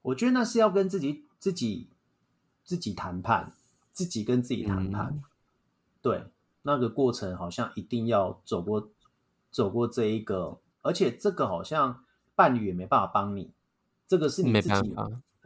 [0.00, 1.90] 我觉得那是要跟自己、自己、
[2.64, 3.52] 自己谈判，
[3.92, 5.08] 自己跟自己谈判。
[5.12, 5.22] 嗯、
[6.00, 6.24] 对，
[6.62, 8.90] 那个过程好像一定要走过，
[9.50, 12.02] 走过这一个，而且这个好像
[12.34, 13.52] 伴侣也没办法帮你，
[14.06, 14.94] 这个是你自己。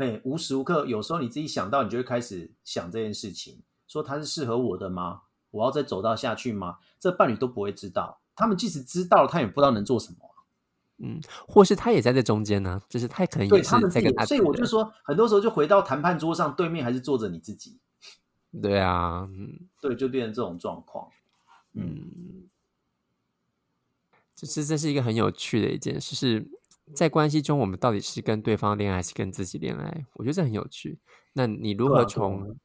[0.03, 5.23] 对，无时无刻，有时候你自己想到，你就会开始想这件事情，说他是适合我的吗？
[5.53, 6.79] 我要再走到下去吗？
[6.99, 10.19] 这伴侣都不会知道，他们即使知道了，他也不知道能做什么。
[10.99, 17.79] 嗯，或是他也在这中间呢，就是他可能也是在跟他，所以我就说，很多时候就回到谈判桌上，对面还是坐着你自己。
[18.61, 21.09] 对啊，嗯， 对，就变成这种状况。
[21.75, 22.49] 嗯，
[24.35, 26.51] 就是这是一个很有趣的一件事，是。
[26.95, 30.05] 在关系中，我们到底是跟对方恋爱，还是跟自己恋爱？
[30.15, 30.99] 我觉得这很有趣。
[31.33, 32.57] 那你如何从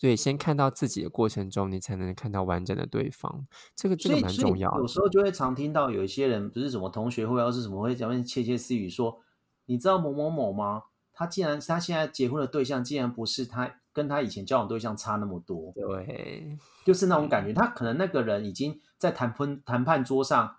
[0.00, 3.46] 对先看到自己的过程中，你才能看到完整的对方？
[3.76, 4.80] 这个这个蛮重要的。
[4.80, 9.20] 有时候就会常听到有一些人，不是什么同学会，要是什么会讲面窃窃私语说
[9.66, 10.84] ：“你知道某某某吗？
[11.12, 17.52] 他竟然他现在结婚的对象，竟然不是他跟他以前交往对象差那么多。”对，就是那种感觉。
[17.52, 20.56] 他可能那个人已经在谈判谈判桌上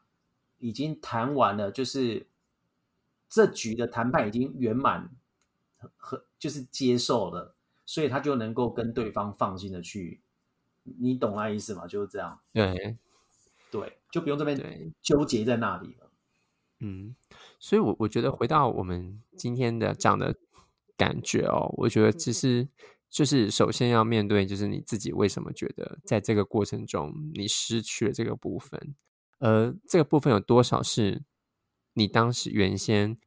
[0.59, 2.27] 已经谈完了，就是。
[3.29, 5.11] 这局的谈判已经圆满，
[5.95, 10.19] 和就是接受了，所以他就能够跟对方放心的去，
[10.83, 11.85] 你懂那意思吗？
[11.85, 12.39] 就是这样。
[12.51, 12.97] 对，
[13.69, 14.57] 对，就不用这边
[15.01, 16.09] 纠结在那里了。
[16.79, 17.15] 嗯，
[17.59, 20.35] 所以我，我我觉得回到我们今天的这样的
[20.97, 22.67] 感觉哦，我觉得其实
[23.11, 28.95] 就是首先要面对，就是你自己为什么觉得在这个过程中你失去了这个部分，
[29.37, 31.21] 而这个部分有多少是。
[31.99, 33.17] 你当时原先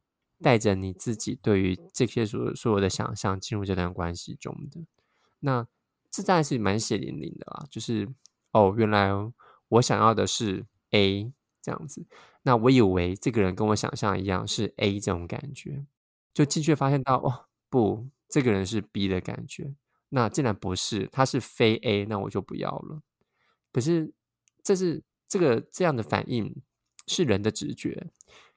[0.40, 4.80] 带着你自己对于这些所所有的想象进入这段关系中的，
[5.40, 5.68] 那
[6.11, 7.66] 这当然是蛮血淋淋的啊！
[7.70, 8.08] 就是
[8.52, 9.11] 哦，原来
[9.68, 12.06] 我想要的是 A 这样子，
[12.42, 15.85] 那我以为这个人跟我想象一样是 A 这种感觉，
[16.32, 19.74] 就进去发现到哦，不，这个人是 B 的感觉。
[20.08, 23.02] 那既然不是，他是非 A，那我就不要了。
[23.70, 24.12] 可是
[24.62, 26.62] 这是这个这样的反应
[27.06, 28.11] 是人的直觉。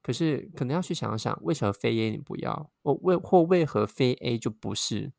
[0.06, 2.72] 可是，可能要去想想，为什么非 A 你不要？
[2.84, 5.12] 或为或为何非 A 就不是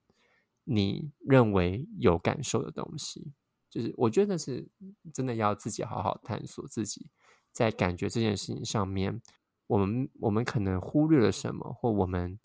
[0.62, 3.32] 你认为有感受的东西？
[3.68, 4.68] 就是我觉得是
[5.12, 7.10] 真的要自己好好探索自己
[7.50, 9.20] 在感觉这件事情上面，
[9.66, 12.38] 我们我们可能忽略了什么，或我们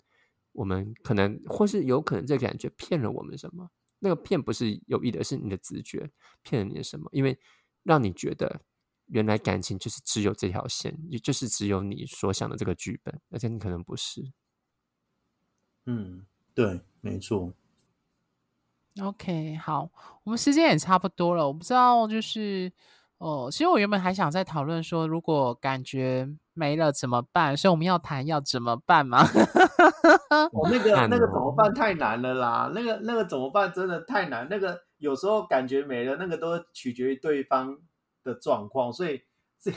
[0.50, 3.70] 我们可能或是有可能这感觉骗了我们什么？
[4.00, 6.10] 那个骗不是有意的，是你的直觉
[6.42, 7.08] 骗了你的什么？
[7.12, 7.38] 因为
[7.84, 8.62] 让你觉得。
[9.12, 14.32] 原来感情就是只有这条线，也就是只有你所想的这个剧本，而且你可能不是。
[15.84, 17.52] 嗯，对，没错。
[19.02, 19.90] OK，好，
[20.24, 21.46] 我们时间也差不多了。
[21.46, 22.72] 我不知道，就是
[23.18, 27.54] 哦，其实我原本还想再讨论说，如果感觉没了怎么办？
[27.54, 29.26] 所以我们要谈要怎么办吗？
[30.52, 34.48] 我、 哦、那个那个怎么办太难了啦，那个那个怎么办真的太难。
[34.48, 37.78] 那个有时候感觉没了，那个都取决于对方。
[38.24, 39.22] 的状况，所以
[39.60, 39.70] 这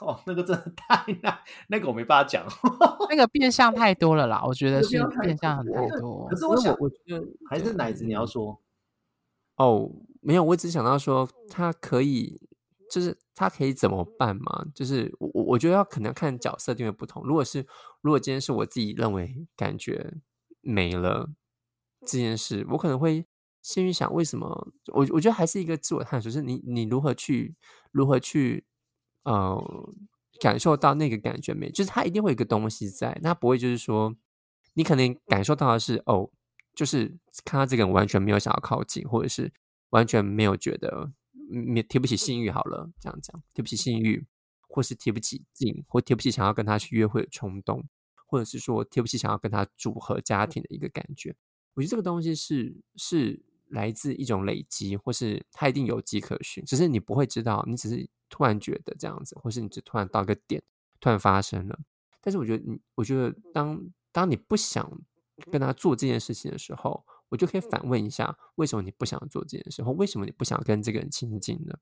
[0.00, 2.44] 哦，那个真的太难，那个我没办法讲，
[3.08, 6.26] 那个变相太多了啦，我觉得是变相很太多。
[6.28, 8.60] 可是我想，我觉得还是奶子你要说
[9.56, 9.88] 哦，
[10.20, 12.40] 没有，我只想到说他可以，
[12.90, 14.66] 就是他可以怎么办嘛？
[14.74, 17.22] 就是我我觉得要可能要看角色定位不同。
[17.24, 17.64] 如果是
[18.00, 20.14] 如果今天是我自己认为感觉
[20.60, 21.30] 没了
[22.00, 23.24] 这件事，我可能会
[23.64, 24.46] 先去想为什么。
[24.92, 27.56] 我我觉得还是一个自我探索，是你你如何去
[27.90, 28.64] 如何去
[29.24, 29.60] 呃
[30.38, 31.68] 感受到那个感觉没？
[31.72, 34.14] 就是他一定会有一个东西在，那不会就是说
[34.74, 36.30] 你可能感受到的是哦。
[36.76, 39.52] 就是看到这个人完全没有想要靠近，或者是
[39.90, 41.12] 完全没有觉得
[41.48, 44.26] 没提不起性欲，好了，这样讲提不起性欲，
[44.68, 47.84] 或是提不起劲，或提不起想要跟他去约会的冲动，
[48.26, 51.36] 或者是说提不起想要跟他组合家庭的一个感觉。
[51.74, 53.40] 我觉得这个东西是是
[53.74, 60.62] 来自一种累积，或是他一定有迹可循，只是你不会知道，你只是突然觉得这样子，或是你只突然到一个点，
[61.00, 61.78] 突然发生了。
[62.20, 64.90] 但是我觉得，你我觉得当当你不想。
[65.50, 69.82] 跟他做这件事情的时候，我就可以反问一下：为什么你不想做这件事？
[69.82, 71.76] 或为什么你不想跟这个人亲近呢？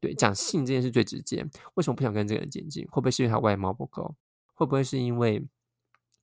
[0.00, 1.48] 对，讲性这件事最直接。
[1.74, 2.84] 为什么不想跟这个人亲近？
[2.88, 4.16] 会不会是因为他外貌不够？
[4.54, 5.46] 会不会是因为，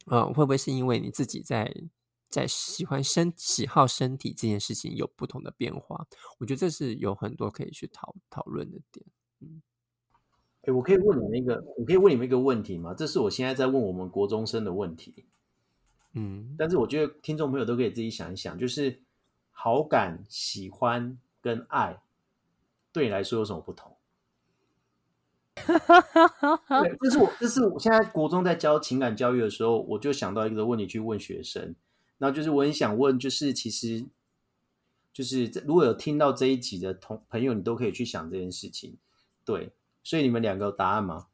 [0.08, 1.74] 呃，会不会是因为你自己在
[2.30, 6.08] 在喜欢身喜好身体这件事情有不同的变化？
[6.40, 9.06] 我觉得这是有很多可以去讨讨论的点。
[9.40, 9.62] 嗯，
[10.64, 12.94] 哎，我可以问你们一个，我可以问你们一个问题吗？
[12.94, 15.26] 这是我现在在问我们国中生的问题。
[16.14, 19.02] 嗯，但是我觉得听众朋友都可以自己想一想，就是
[19.52, 22.02] 好感、喜欢跟爱
[22.92, 23.96] 对你来说有什么不同？
[25.58, 31.76] 对，这是我，这是我现在国中在教情感教育的时候，我就想到一个问题去问学生，
[32.18, 34.06] 然后就是我很想问，就是其实
[35.12, 38.98] 就是如果有听到这一集的同朋友，你都可以去想这件事情。
[39.44, 39.72] 对，
[40.04, 41.28] 所以你们两个有答案吗？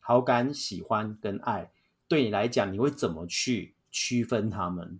[0.00, 1.70] 好感、喜欢跟爱
[2.06, 3.74] 对你来讲，你会怎么去？
[3.96, 4.98] 区分他们，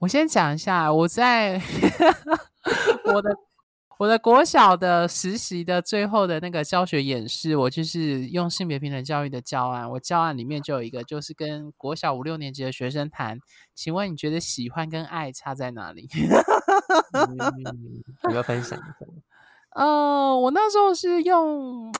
[0.00, 1.54] 我先讲一下，我在
[3.10, 3.34] 我的
[4.02, 13.38] 我的国小的实习的最后的那个教学演示，我就是用性别平等教育的教案，我教案里面就有一个，就是跟国小五六年级的学生谈，
[13.76, 16.08] 请问你觉得喜欢跟爱差在哪里？
[18.28, 18.96] 你要分享一下？
[19.76, 21.94] 呃，我那时候是用。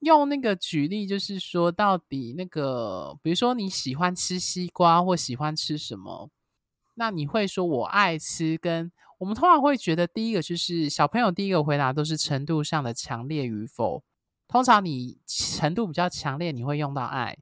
[0.00, 6.30] 用那个举例，就是说，到底那个，比如说你喜欢吃西瓜或喜欢吃什么，
[6.96, 14.02] 那你会说我爱吃，跟我们通常会觉得第一个就是小朋友第一个回答都是程度上的强烈与否。
[14.48, 17.34] 通常你程度比较强烈，你会用到爱；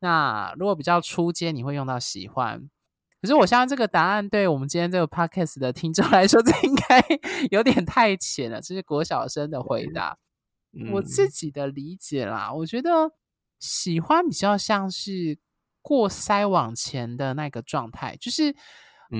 [0.00, 2.68] 那如果比较初阶，你会用到喜欢。
[3.20, 7.04] 可是我相信这个答案对我们今天这个 podcast 的听众来说， 这应该
[7.50, 8.60] 有点太浅了。
[8.60, 10.16] 这是国小生的回答。
[10.92, 13.10] 我自己的理解啦，我觉得
[13.58, 15.38] 喜欢比较像是
[15.86, 18.52] 过筛网前的那个状态，就是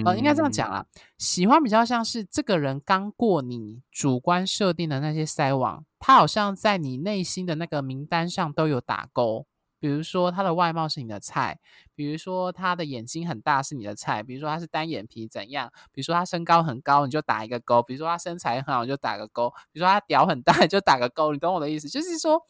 [0.04, 0.84] 呃，应该这样讲啦，
[1.16, 9.46] 喜欢比较像是这个人刚过你主观设定的那些筛网，他好像在你内心的那个名单上都有打勾。
[9.78, 11.60] 比如说他的外貌是你的菜，
[11.94, 21.88] 比如说他的眼睛很大是你的菜，比如说他是单眼皮怎样，比如说他身高很高你就打一个勾，比如说他身材很好你就打个勾，比如说他屌很大 你就打个勾，你懂我的意思？
[21.88, 22.40] 就是说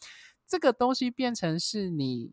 [0.46, 2.32] 这个东西变成是你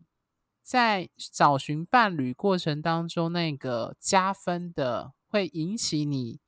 [0.64, 6.40] 在找寻伴侣过程当中那个加分的，会引起你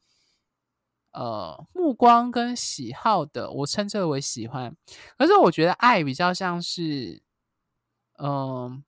[1.13, 4.77] 呃目光跟喜好的，我称之为喜欢。
[5.17, 7.23] 可是我觉得爱比较像是。
[8.19, 8.83] 嗯，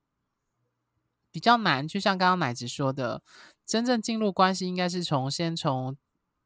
[1.31, 3.21] 比较难，就像刚刚奶子说的，
[3.67, 5.95] 真正进入关系应该是从先从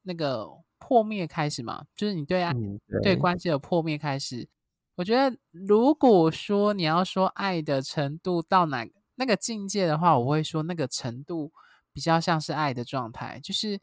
[0.02, 2.52] 那个破灭开始嘛，就是你对爱、
[3.00, 4.48] 对关系的破灭开始。
[4.96, 11.52] 我觉得，如果说你要说爱的程度到哪那个境界的话，我会说那个程度
[11.92, 13.80] 比较像是爱的状态，就是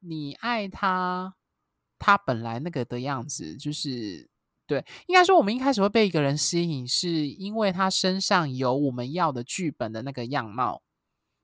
[0.00, 1.34] 你爱他，
[1.98, 4.28] 他本来那个的样子，就是。
[4.66, 10.80] 对，应该说我们一开始会被一个人吸引，是因为他身上有我们要的剧本的那个样貌。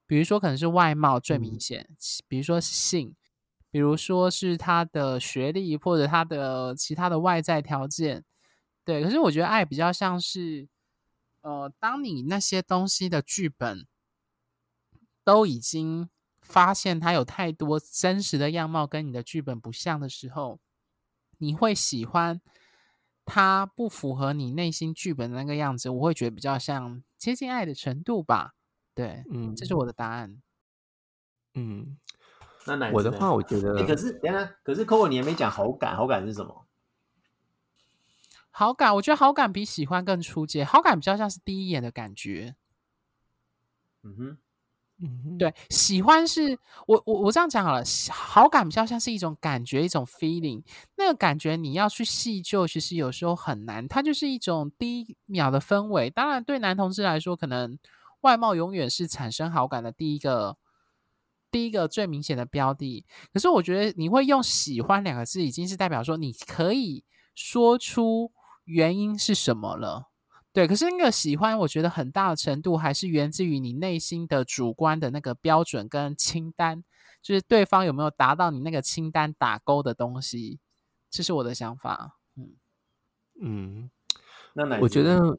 [0.06, 1.82] 比如说，可能是外貌最明显；
[2.28, 3.16] 比如说性，
[3.68, 8.22] 比如说是他的学历或者他的其他的外在条件。
[8.86, 10.66] 对，可是我觉得爱比较像是，
[11.42, 13.86] 呃，当你那些东西的剧本
[15.22, 16.08] 都已经
[16.40, 20.58] 发现它有太多真实的样貌跟你的剧本不像的时候，
[21.36, 22.40] 你会喜欢。
[23.28, 28.54] 它不符合你内心剧本的那个样子，我会觉得比较像接近爱的程度吧。
[28.94, 30.40] 对，嗯，这是我的答案。
[31.54, 31.98] 嗯，
[32.66, 36.65] 那我的话，我觉得，欸、可是等下，可是 Coco 你还没讲好感，好感是什么？
[38.58, 42.56] 好感，我觉得好感比喜欢更出界，好感比较像是第一眼的感觉。
[44.02, 44.38] 嗯哼，
[45.02, 50.64] 嗯，对，喜欢是我我我这样讲好了，好感比较像是一种感觉，一种 feeling。
[50.96, 53.86] 那个感觉你要去细究，其实有时候很难。
[53.86, 56.08] 它就是一种第一秒的氛围。
[56.08, 57.78] 当然，对男同志来说，可能
[58.22, 60.56] 外貌永远是产生好感的第一个
[61.50, 63.04] 第一个最明显的标的。
[63.34, 67.04] 可是，我觉得你会用“喜欢”两个字，已经是代表说你可以
[67.34, 68.32] 说出
[68.66, 70.10] 原因是什么了。
[70.52, 76.82] 对，可是那个喜欢，我觉得很大的程度还是源自于你内心的主观的那个标准跟清单，
[77.20, 80.58] 就是对方有没有达到你那个清单打勾的东西，
[81.10, 82.16] 这是我的想法。
[82.36, 82.54] 嗯
[83.42, 83.90] 嗯，
[84.54, 85.38] 那我觉得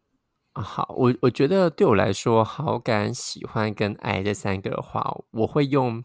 [0.53, 6.03] 好，我我觉得对我来说，好感、喜欢跟爱这三个的话，我会用，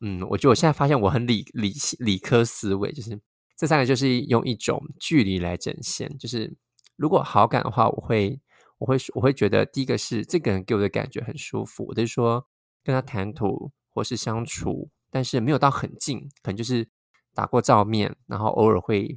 [0.00, 3.20] 嗯，我觉得我现在发现我很理理理科思维，就是
[3.58, 6.56] 这三个就是用一种距离来展现，就是。
[7.00, 8.40] 如果好感的话，我会，
[8.78, 12.44] 我会，我会觉得第一个是这个人给我的感觉很舒服，我就是说
[12.82, 16.88] 跟他谈吐或是相处，但是没有到很近，可能就是
[17.32, 19.16] 打过照面，然后偶尔会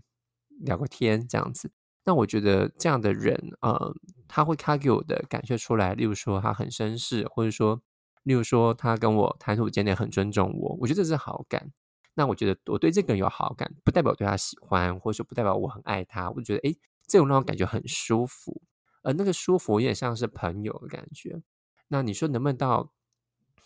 [0.59, 1.71] 聊个天这样子。
[2.05, 3.91] 那我觉得这样的人，呃，
[4.27, 7.81] 他会他给我的感觉出来，例如说他很绅士，或者说，
[8.21, 11.71] 例如说他跟我谈吐间也很尊重我，我觉得这是好感。
[12.14, 16.78] 那我觉得我对这个人有好感，不代表我对他喜欢，或者说不代表我很爱他，我觉得诶。
[17.07, 18.62] 这种让我感觉很舒服，
[19.03, 21.41] 而那个舒服有点像是朋友的感觉。
[21.89, 22.93] 那你说能不能到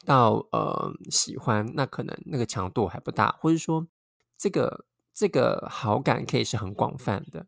[0.04, 1.64] 到呃喜欢？
[1.76, 3.88] 那可能那个强度还不大，或者说
[4.36, 7.46] 这个这个好感可以是很广泛的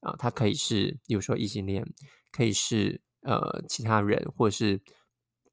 [0.00, 1.86] 啊，它可以是比如说异性恋，
[2.32, 4.82] 可以是呃其他人，或者是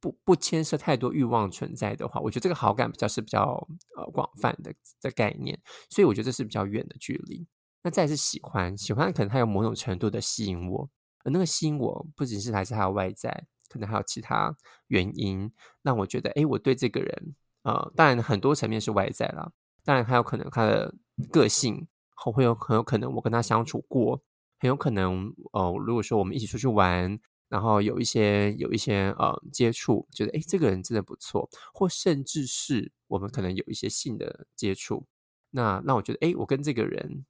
[0.04, 5.58] 不不牵涉太多欲望存在的话，我觉得这个好感比较是比较呃广泛的的概念，
[5.90, 7.48] 所以我觉得这是比较远的距离。
[7.82, 10.90] 那再是喜欢，喜欢可能他有某种程度的吸引我，
[11.24, 14.54] 而那个吸引我不仅是来自他的外在，可能还有其他
[14.88, 15.50] 原因
[15.84, 19.50] 让我觉得，哎，我对这个人，呃，当然很多层面是外在啦，
[19.86, 20.94] 当然还有可能他的
[21.32, 21.88] 个性，
[22.18, 24.22] 会会有很有可能我跟他相处过，
[24.60, 27.18] 很有可能，呃，如果说我们一起出去玩，
[27.54, 35.06] 然后有一些有一些呃接触，觉得哎，这个人真的不错，或甚至是我们可能有一些性的接触，
[35.52, 37.26] 那那我觉得，哎，我跟这个人。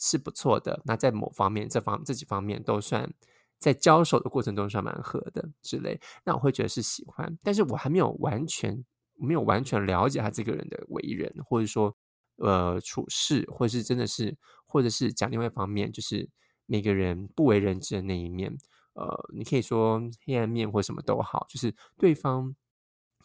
[0.00, 3.12] 是不错的，那在某方面，这方这几方面都算
[3.58, 8.84] 在交手的过程中算蛮合的之类，那我会觉得是喜欢，但是我还没有完全
[9.16, 11.92] 没有完全了解他这个人的为人，或者说
[12.36, 16.30] 呃处事，或者是真的是，或者是讲另外一方面，就是
[16.66, 18.56] 每个人不为人知的那一面，
[18.98, 22.54] 呃，你可以说黑暗面或什么都好，就是对方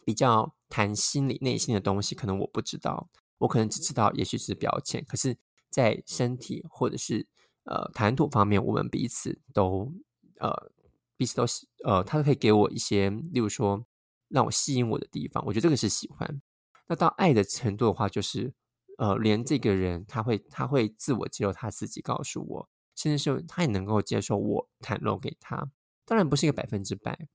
[0.04, 3.08] 比较谈心理内心的东西，可能我不知道，
[3.38, 5.36] 我可能只知道也许是表浅，可是。
[5.70, 7.26] 在身体或者是
[7.64, 9.92] 呃谈吐方面，我们彼此都
[10.38, 10.70] 呃
[11.16, 11.44] 彼此都
[11.84, 13.84] 呃，他可以给我一些，例如说
[14.28, 16.40] 让我吸引我的地方，我觉得这个是喜欢。
[16.86, 18.54] 那到爱的程度的话，就是
[18.98, 25.70] 呃，连这个人他会他会自我接受他自己，告诉我，甚至是他也能够接受我袒露给他。
[26.04, 27.28] 当然不是一个百分之百，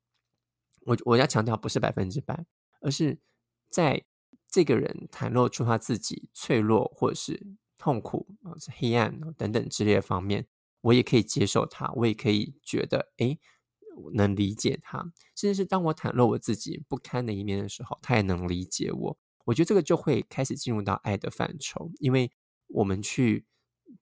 [0.82, 2.46] 我我要强调不是百分之百，
[2.82, 3.20] 而是
[3.70, 4.06] 在
[4.48, 7.58] 这个人袒露出他自己脆弱或者是。
[7.82, 10.46] 痛苦啊，黑暗等等之类的方面，
[10.82, 13.40] 我也可以接受他，我也可以觉得，哎，
[14.16, 15.00] 能理解他。
[15.34, 19.18] 甚至是当我袒露我自己不堪的一面的时候，他也能理解我。
[19.46, 22.30] 我觉得这个就会开始进入到爱的范畴，因为
[22.68, 23.46] 我们去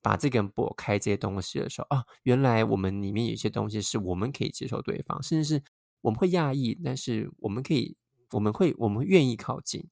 [0.01, 5.63] 把这个人拨开这些东西的时候，啊，原来我们里面有些东西是我们可以接受对方，甚至是
[6.01, 7.97] 我们会讶异，但是我们可以，
[8.31, 9.89] 我们会，我们愿意靠近。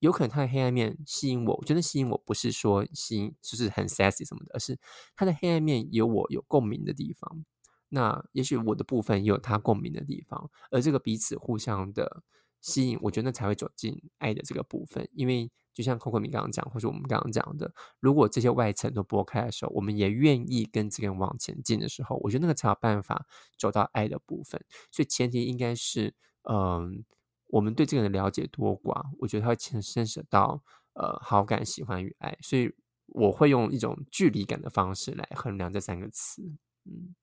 [0.00, 4.78] 有可能他的黑暗面吸引我，我觉得吸引我不是说吸引就是很 sexy 什么的，而是
[5.16, 7.44] 他的黑暗面有我有共鸣的地方。
[7.88, 12.22] 那也许我的部分也有他共鸣的地方，而这个彼此互相的
[12.60, 15.08] 吸引，我觉得那才会走进爱的这个部分。
[15.12, 23.24] 因为就像 Coco 米刚刚讲，或者我们刚刚讲的，如果这些外层都剥开的时候，我们也愿意跟这个人往前进的时候，我觉得那个才有办法
[23.56, 24.60] 走到爱的部分。
[24.90, 26.12] 所以前提应该是，
[26.50, 27.04] 嗯、
[27.46, 30.60] 我们对这个人的了解多寡，我觉得他会牵牵涉到
[30.94, 32.74] 呃好感、喜欢与爱，所以
[33.06, 36.42] 我会用一种距离感的方式来衡量这三个词。
[36.86, 37.14] 嗯，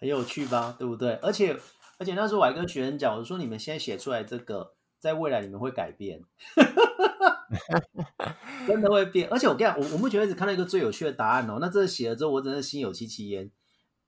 [0.00, 0.74] 很有趣吧？
[0.76, 1.12] 对不对？
[1.22, 1.56] 而且
[1.98, 6.20] 而且那时候我还跟学生讲，我说你们现在写出来这个，在未来你们会改变，
[8.66, 9.28] 真的会变。
[9.30, 11.58] 而且我跟你讲，我我目前为止看到一个最有趣的答案哦。
[11.60, 13.50] 那这写了之后，我真的心有戚戚焉。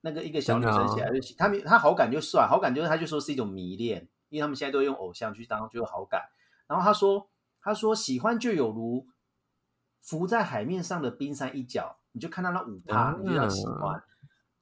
[0.02, 4.08] 那个一个小女生写来就写，她她好感就算，好感就是她就说是一种迷恋。
[4.30, 6.22] 因为他们现在都用偶像去当，就是好感。
[6.68, 7.28] 然后她说
[7.60, 9.04] ：“她说喜欢就有如
[10.00, 13.98] 浮在海面上的冰山一角，你就看到那五趴，你就叫喜欢。
[13.98, 14.02] 嗯、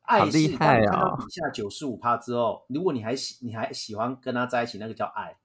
[0.04, 5.36] 爱是当你看到底下九十五趴之后，如果你还喜你还喜欢跟他在一起，那个叫爱。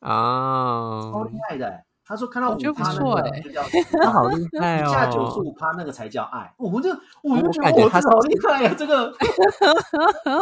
[0.00, 1.84] 啊，超厉害的、欸。
[2.04, 3.62] 他说看到五趴那个就叫，
[4.02, 4.88] 他好厉 害哦。
[4.90, 6.50] 下九十五趴那个才叫爱。
[6.56, 6.88] 我就
[7.22, 9.12] 我就觉得我这好厉害呀，这个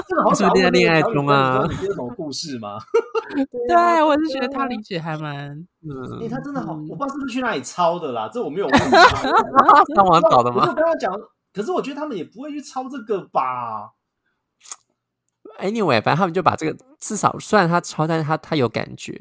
[0.09, 2.79] 这个好想问恋爱中啊，你觉得什么故事吗？
[3.35, 5.49] 对，我是觉得他理解还蛮
[5.83, 9.05] 嗯，哎，他真的好，我不知道是不是去那里抄的啦，这我没有问他。
[9.97, 10.69] 上网找的吗？
[10.71, 11.13] 我刚刚讲，
[11.53, 13.91] 可是我觉得他们也不会去抄这个吧。
[15.59, 19.13] Anyway，反正他们就把这个至少，虽然他抄，但是他他有感觉。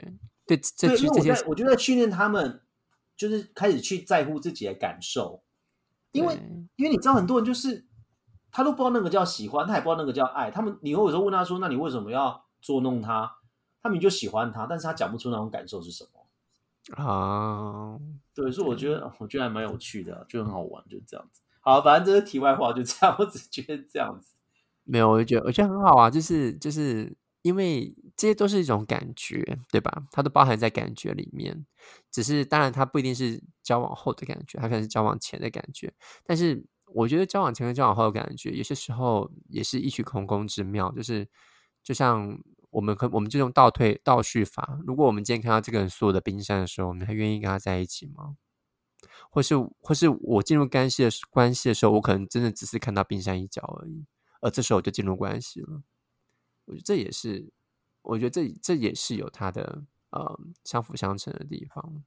[0.45, 2.61] 对，这对，这些我在我就在训练他们，
[3.17, 5.43] 就是开始去在乎自己的感受，
[6.11, 6.37] 因为
[6.75, 7.85] 因为你知道很多人就是
[8.51, 10.51] 他都不知道那个叫喜欢，他也不知道那个叫爱。
[10.51, 13.31] 他们你会有时候问他说：“那你为什么要捉弄他？”
[13.81, 17.99] 他们就喜欢他，但是他讲不出那种感受是什么啊。
[18.33, 21.41] 对，所以我觉得我觉得还蛮有趣的，就很好玩，就这样子。
[21.61, 23.15] 好，反正这是题外话，就这样。
[23.17, 24.34] 我只觉得这样子
[24.85, 27.15] 没有，我就觉得我觉得很好啊，就是就是。
[27.45, 30.07] 因为这些都是一种感觉，对吧？
[30.09, 31.63] 它都包含在感觉里面。
[32.11, 35.93] 只是当然，它不一定是交往后的感觉，它可能是交往前的感觉。
[36.25, 40.91] 但是，我觉得交往前跟交往后的感觉，有些时候也是异曲同工之妙。
[40.93, 41.29] 就是，
[41.83, 42.35] 就像
[42.71, 44.79] 我们可，我们就用倒退倒叙法。
[44.83, 48.37] 如果我们今天看到这个人所有的冰山的时候，我们还愿意跟他在一起吗？
[49.29, 54.03] 或是，或是我进入关系的关系的时候，我可能真的只是看到冰山一角而已，
[54.41, 55.81] 而这时候我就进入关系了。
[56.65, 57.51] 我觉得这也是，
[58.01, 62.03] 我觉得这这也是有它的呃相辅相成的地方。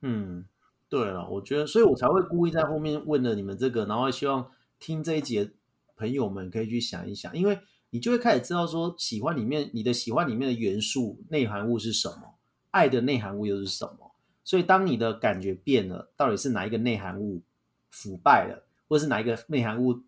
[0.00, 0.46] 嗯，
[0.88, 5.52] 对了，我觉得，所以我才会故意在后面问了你们这个，然后希望听这一节
[5.96, 12.34] 朋友们可以去想一想，因为你就会开始知道说，喜欢里面你的喜欢里面的元素内含物是什么，
[12.70, 14.12] 爱的内含物又是什么。
[14.44, 17.42] 所以当你的感觉变了，到底是哪一个内含物
[17.90, 20.02] 腐败了，或者是哪一个内含物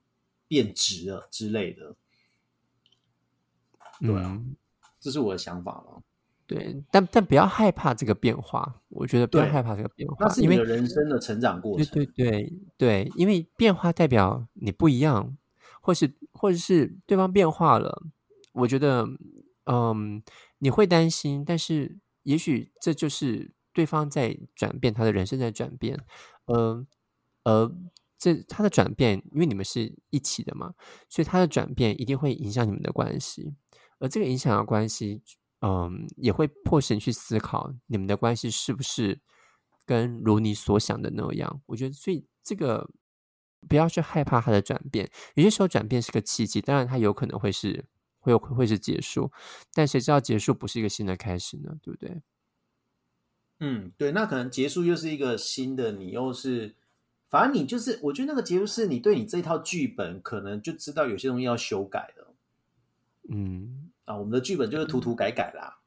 [0.54, 1.96] 变直了之类的。
[4.00, 4.54] 对啊，嗯，
[5.00, 6.00] 这是我的想法了。
[6.46, 8.80] 对，但但不要害怕这个变化。
[8.88, 11.86] 我觉得不要害怕这个变化，那是你的人生的成长过程。
[11.92, 15.36] 对对对对，因为变化代表你不一样，
[15.80, 18.04] 或是或者是对方变化了。
[18.52, 19.08] 我觉得，
[19.66, 20.22] 嗯，
[20.58, 25.98] 你会担心，但是也许这就是对方在转变，他的人生在转变。
[26.44, 26.86] 呃
[27.44, 27.74] 呃，
[28.24, 30.72] 这他的转变，因为你们是一起的嘛，
[31.10, 33.54] 所以他的转变一定会影响你们的关系。
[33.98, 35.22] 而这个影响的关系，
[35.60, 39.20] 嗯，也会迫使你去思考你们的关系是不是
[39.84, 41.60] 跟如你所想的那样。
[41.66, 42.88] 我觉得，所以这个
[43.68, 45.10] 不要去害怕他的转变。
[45.34, 47.84] 有些时候转变是个契机，当然他有可能会是
[48.20, 49.30] 会有会是结束，
[49.74, 51.76] 但谁知道结束不是一个新的开始呢？
[51.82, 52.22] 对不对？
[53.60, 56.74] 嗯，对，那可能结束又是一个新的，你又是，
[57.34, 62.32] 反正你就是，我觉得那个结束是你对你这套剧本可能就知道有些东西要修改了。
[63.28, 65.80] 嗯啊，我们的剧本就是涂涂改改啦。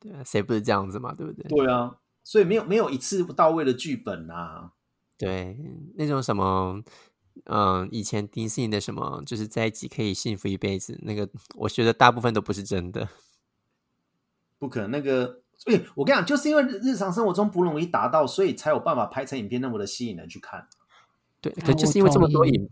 [0.00, 1.12] 对啊，谁不是这样子嘛？
[1.12, 1.46] 对不对？
[1.50, 4.72] 对啊，所以没有没有一次不到位的剧本啊。
[5.18, 5.54] 对，
[5.96, 6.82] 那种什么，
[7.44, 13.06] 嗯，以前迪士尼的什么，就是在一起可以幸福一辈子，那个我觉得大部分都不是真的。
[14.58, 20.66] 不可能，那个，所以我跟你讲，就是因为日常生活中不容易达到，所以才有办法拍成影片那么的吸引人去看。
[21.40, 22.68] 对，可就是因为这么多影。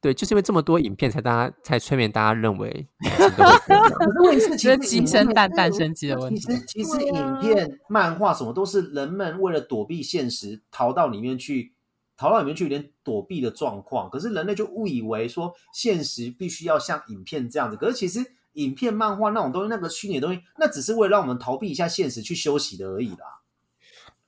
[0.00, 2.86] 对，就是因为这么多影片，才大家才催眠大家认为。
[3.00, 6.42] 可是问题是，其实鸡生蛋，蛋生鸡的问题。
[6.42, 11.72] 其实，其实影片、漫画什么都是人们为了躲避现实，逃到里面去，
[12.18, 14.10] 逃到里面去，有点躲避的状况。
[14.10, 17.76] 可是人类就误以为说，现实必须要像影片这样子。
[17.78, 18.20] 可是其实，
[18.54, 23.40] 影片、漫画那种东西，那个虚拟的东西，那只是为了让我们逃避一下现实，去休息的而已啦。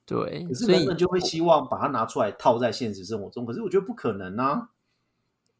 [0.05, 3.45] 对，可是人们就会希望把它拿出来套在现实生活中。
[3.45, 4.69] 可是我觉得不可能啊。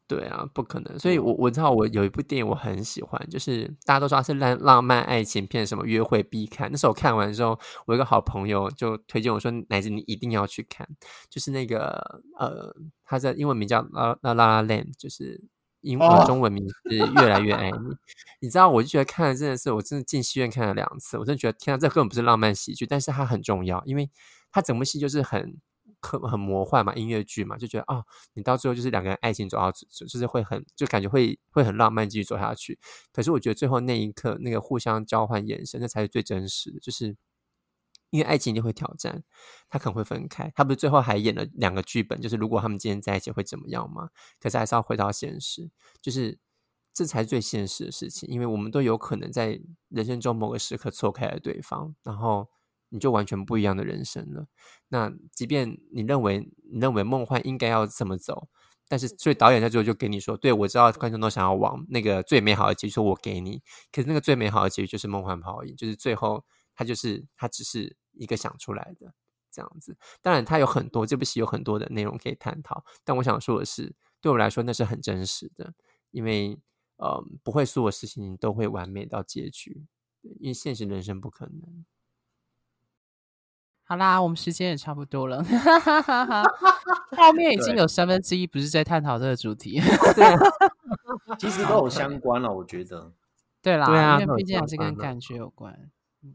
[0.06, 0.98] 对啊，不可能。
[0.98, 6.70] 所以我，我我知道，我有一部电影我很喜欢，就是大家都说它是浪浪漫爱情片，什么约会必看。
[6.72, 10.88] 那时候我看完之后，我一个好朋友就推荐我说：“奶子，你一定要去看。”
[11.28, 15.44] 就是那个呃，他的英文名叫《La La La Land》，就是
[15.80, 17.76] 英文中文名是《越来越爱你》。
[17.88, 17.96] Oh.
[18.40, 24.10] 你知道，我就觉得看了真的是，我真的进戏院看了两次，我真的觉得天啊，这根本不是浪漫喜剧，但是它很重要，因为
[24.50, 25.58] 它整部戏就是很。
[26.00, 28.04] 很很魔幻嘛，音乐剧嘛，就觉得哦，
[28.34, 32.78] 你到最后就是两个人爱情走到，就是会很就感觉会会很浪漫，继续走下去。
[33.12, 36.78] 可是我觉得最后那一刻，那个互相交换眼神，那才是最真实的。
[36.78, 37.16] 就是
[38.10, 39.22] 因为爱情一定会挑战，
[39.68, 40.52] 他可能会分开。
[40.54, 44.08] 他不是最后还演了两个剧本，就是如果他们今天在一起会怎么样吗？
[44.40, 46.38] 可是还是要回到现实，就是
[46.92, 48.28] 这才是最现实的事情。
[48.28, 52.48] 因为我们都有可能在人生中某个时刻错开了对方，然后。
[52.90, 54.46] 你就完全不一样的人生了。
[54.88, 58.48] 那即便你认为你认为梦幻应该要这么走，
[58.88, 63.60] 但是所以导演在最后就给你说，对，我知道观众都想要往那个最美好的结局，说我给你，
[63.92, 66.42] 可是那个最美好的结局就是梦幻泡影，就是最后
[66.78, 69.12] 他就是他只是一个想出来的
[69.50, 69.96] 这样子。
[70.22, 75.74] 当然，他有很多这部戏有很多的内容可以探讨，但我想说的是，对我来说那是很真实的，
[76.12, 76.56] 因为
[76.98, 79.86] 呃，不会所有事情都会完美到结局，
[80.22, 81.84] 因为现实人生不可能。
[83.82, 85.42] 好啦，我们时间也差不多了，
[87.16, 89.80] 后面已经有三分之一不是在探讨这个主题，
[91.40, 93.12] 其实都有相关了，我觉得。
[93.60, 95.90] 对啦，对啊，因为毕竟还是跟感觉有关。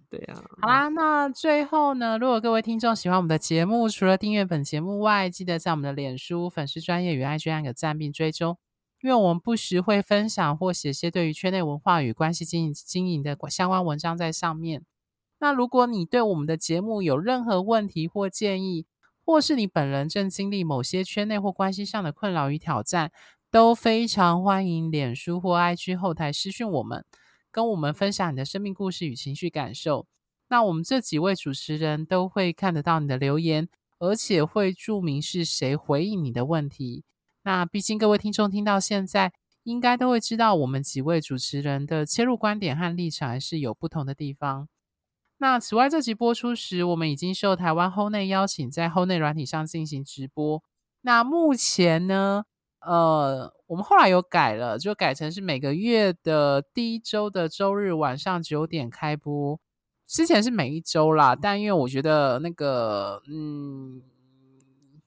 [0.09, 0.43] 对啊。
[0.61, 8.57] 好啦，那最后呢，如果各位听众喜欢我们的节目，除了订阅本节目外，记得在我们的脸书粉丝专业与 IG 按个赞并追踪，
[9.01, 14.83] 因为我们不时会分享或写些对于圈内文化与关系经营经营的相关文章在上面。
[15.39, 18.85] 那如果你对我们的节目有任何问题或建议，
[19.25, 23.11] 或是你本人正经历某些圈内或关系上的困扰与挑战，
[23.51, 27.03] 都非常欢迎脸书或 IG 后台私讯我们，
[27.53, 30.07] 跟我们分享你的生命故事与情绪感受。
[30.49, 37.03] 那我们这几位主持人都会看得到你的留言，而且会注明是谁回应你的问题。
[37.43, 39.31] 那毕竟各位听众听到现在，
[39.63, 44.67] 应该都会知道我们几位主持人的切入观点和立场还是有不同的地方。
[45.37, 50.63] 那此外，这集播出时，我们已经受台湾 Hownet 邀请，在 Hownet 软体上进行直播。
[51.01, 52.45] 那目前呢，
[52.85, 59.59] 呃，我们后来有改了，就改成是每个月的第一周的周日晚上九点开播。
[60.05, 64.01] 之前是每一周啦，但因为我觉得那个，嗯，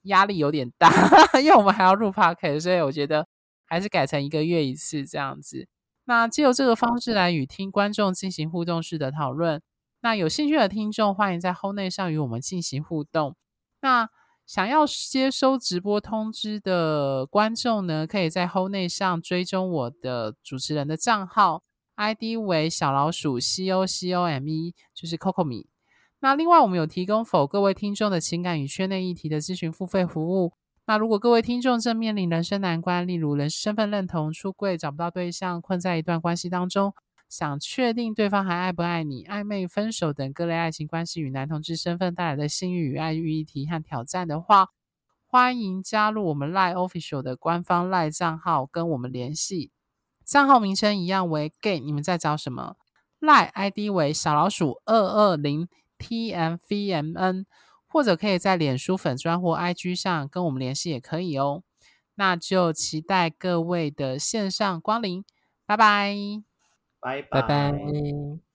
[0.03, 0.91] 压力有点大，
[1.41, 3.29] 因为我们还要录 Podcast，所以我觉得
[3.67, 5.69] 还是改成一个月一次这样子。
[6.07, 9.61] 那借由这个方式来与听观众进行互动式的讨论。
[10.01, 13.37] 那有兴趣的听众，欢迎在 Hownet 上与我们进行互动。
[13.81, 14.09] 那
[14.47, 21.65] 想要接收直播通知的观众呢，可以在 Hone 上追踪我的主持人的账号
[21.97, 25.67] ，ID 为小老鼠 C O C O M E，就是 Cocomi。
[26.21, 30.53] 那另外，我们有提供否各位听众的情感与圈内议题的咨询付费服务。
[30.87, 36.95] 那如果各位听众正面临人生难关，例如人身份认同、出柜、找不到对象、困在一段关系当中，
[37.29, 44.69] 想确定对方还爱不爱你、暧昧、分手等各类爱情关系与男同志身份带来的性欲与爱欲议题和挑战的话，
[45.27, 49.73] 欢迎加入我们 Lie Official 的官方 Lie 账号跟我们联系。
[50.25, 52.77] 账号名称一样为 Gay，你们在找什么
[53.21, 55.69] ？Lie ID 为小老鼠二二零
[55.99, 57.45] TMVMN，
[57.87, 61.63] 或者可以在脸书粉专或 IG 上跟我们联系也可以哦。
[62.15, 65.25] 那就期待各位的线上光临，
[65.67, 66.56] 拜拜。
[67.07, 67.29] 拜拜。
[67.31, 68.46] 拜拜。